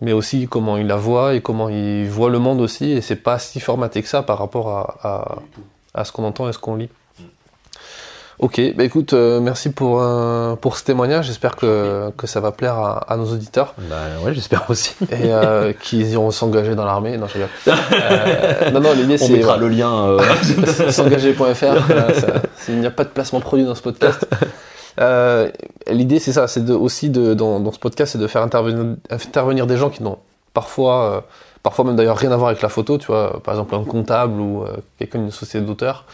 [0.00, 3.16] mais aussi comment ils la voient et comment ils voient le monde aussi, et c'est
[3.16, 5.38] pas si formaté que ça par rapport à, à,
[5.94, 6.88] à ce qu'on entend et ce qu'on lit.
[8.42, 11.26] Ok, bah écoute, euh, merci pour, euh, pour ce témoignage.
[11.26, 13.72] J'espère que, que ça va plaire à, à nos auditeurs.
[13.88, 14.96] Bah ouais, j'espère aussi.
[15.12, 17.16] Et euh, qu'ils iront s'engager dans l'armée.
[17.18, 17.28] Non,
[18.72, 19.32] non, non, l'idée c'est.
[19.32, 20.16] On mettra le lien.
[20.90, 21.92] s'engager.fr.
[22.68, 24.26] il n'y a pas de placement produit dans ce podcast.
[25.88, 28.96] l'idée c'est ça, c'est de, aussi de, dans, dans ce podcast, c'est de faire intervenir,
[29.08, 30.18] intervenir des gens qui n'ont
[30.52, 31.28] parfois,
[31.62, 34.40] parfois même d'ailleurs rien à voir avec la photo, tu vois, par exemple un comptable
[34.40, 34.64] ou
[34.98, 36.06] quelqu'un d'une société d'auteur.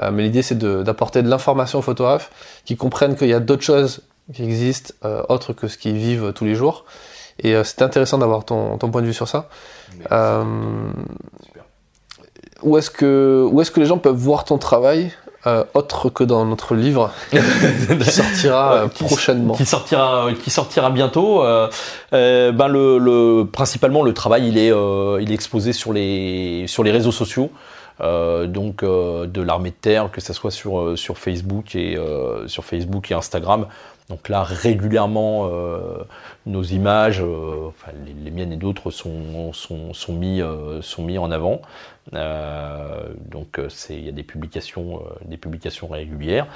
[0.00, 2.30] Euh, mais l'idée, c'est d'apporter de, l'information aux photographes
[2.64, 6.32] qui comprennent qu'il y a d'autres choses qui existent, euh, autres que ce qu'ils vivent
[6.34, 6.84] tous les jours.
[7.40, 9.48] Et euh, c'est intéressant d'avoir ton, ton, point de vue sur ça.
[10.10, 10.44] Euh,
[12.62, 15.12] où est-ce que, où est que les gens peuvent voir ton travail
[15.44, 19.54] euh, autre que dans notre livre qui sortira prochainement?
[19.54, 21.42] Qui sortira, qui sortira bientôt.
[21.42, 21.68] Euh,
[22.12, 26.84] euh, ben le, le, principalement le travail il est, il est exposé sur les sur
[26.84, 27.50] les réseaux sociaux.
[28.02, 31.98] Donc de l'armée de terre, que ce soit sur sur Facebook et
[32.46, 33.66] sur Facebook et Instagram.
[34.12, 36.04] Donc là, régulièrement, euh,
[36.44, 37.92] nos images, euh, enfin,
[38.24, 41.62] les, miennes et d'autres, sont, sont, sont, mis, euh, sont mis en avant.
[42.12, 46.46] donc il y a des publications, des publications régulières.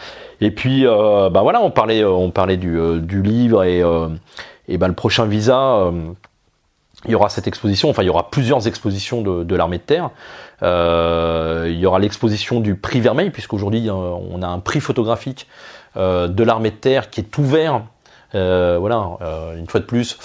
[0.42, 3.82] Et puis, ben voilà, on parlait, on parlait du, du livre et,
[4.68, 5.90] et ben le prochain visa
[7.06, 9.82] il y aura cette exposition, enfin il y aura plusieurs expositions de, de l'armée de
[9.82, 10.10] terre.
[10.62, 15.46] Euh, il y aura l'exposition du prix Vermeil, puisqu'aujourd'hui on a un prix photographique
[15.96, 17.82] euh, de l'armée de terre qui est ouvert
[18.34, 19.18] euh, voilà,
[19.56, 20.18] une fois de plus,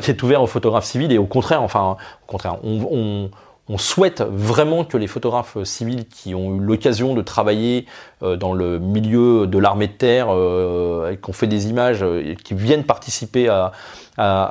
[0.00, 3.30] qui est ouvert aux photographes civils et au contraire, enfin, au contraire, on, on,
[3.68, 7.86] on souhaite vraiment que les photographes civils qui ont eu l'occasion de travailler
[8.22, 12.04] euh, dans le milieu de l'armée de terre, euh, qui ont fait des images,
[12.42, 13.72] qui viennent participer à,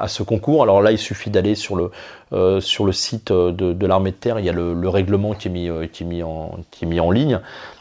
[0.08, 0.64] ce concours.
[0.64, 1.92] Alors là, il suffit d'aller sur le
[2.34, 4.40] euh, site de, l'armée de terre.
[4.40, 7.40] Il y a le, le, règlement qui est mis en ligne.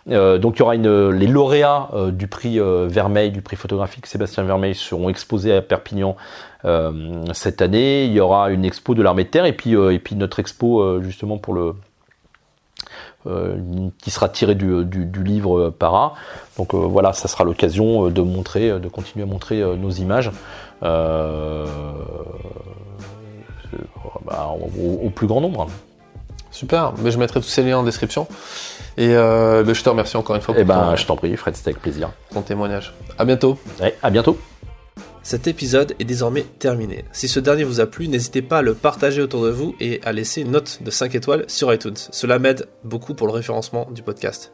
[0.09, 4.07] Euh, donc il y aura les lauréats euh, du prix euh, Vermeil, du prix photographique
[4.07, 6.17] Sébastien Vermeil seront exposés à Perpignan
[7.33, 8.05] cette année.
[8.05, 11.01] Il y aura une expo de l'armée de terre et puis, et puis notre expo
[11.01, 11.75] justement pour le
[13.99, 16.15] qui sera tiré du, du, du livre Para.
[16.57, 20.31] Donc voilà, ça sera l'occasion de montrer, de continuer à montrer nos images.
[24.25, 25.69] Bah, au, au, plus grand nombre.
[26.51, 28.27] Super, mais je mettrai tous ces liens en description.
[28.97, 31.37] Et euh, ben, je te remercie encore une fois pour eh ben, je t'en prie,
[31.37, 32.11] Fred, c'était avec plaisir.
[32.33, 32.93] Ton témoignage.
[33.19, 33.59] À bientôt.
[33.81, 34.39] Ouais, à bientôt.
[35.23, 37.05] Cet épisode est désormais terminé.
[37.13, 40.01] Si ce dernier vous a plu, n'hésitez pas à le partager autour de vous et
[40.03, 41.97] à laisser une note de 5 étoiles sur iTunes.
[42.11, 44.53] Cela m'aide beaucoup pour le référencement du podcast.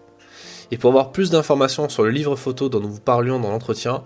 [0.73, 4.03] Et pour avoir plus d'informations sur le livre photo dont nous vous parlions dans l'entretien,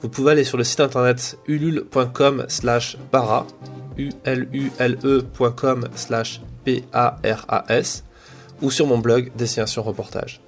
[0.00, 3.46] vous pouvez aller sur le site internet ulule.com slash para,
[3.96, 8.04] u l u l e.com slash p a r a s
[8.62, 10.40] ou sur mon blog Destination Reportage.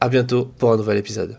[0.00, 1.38] A bientôt pour un nouvel épisode.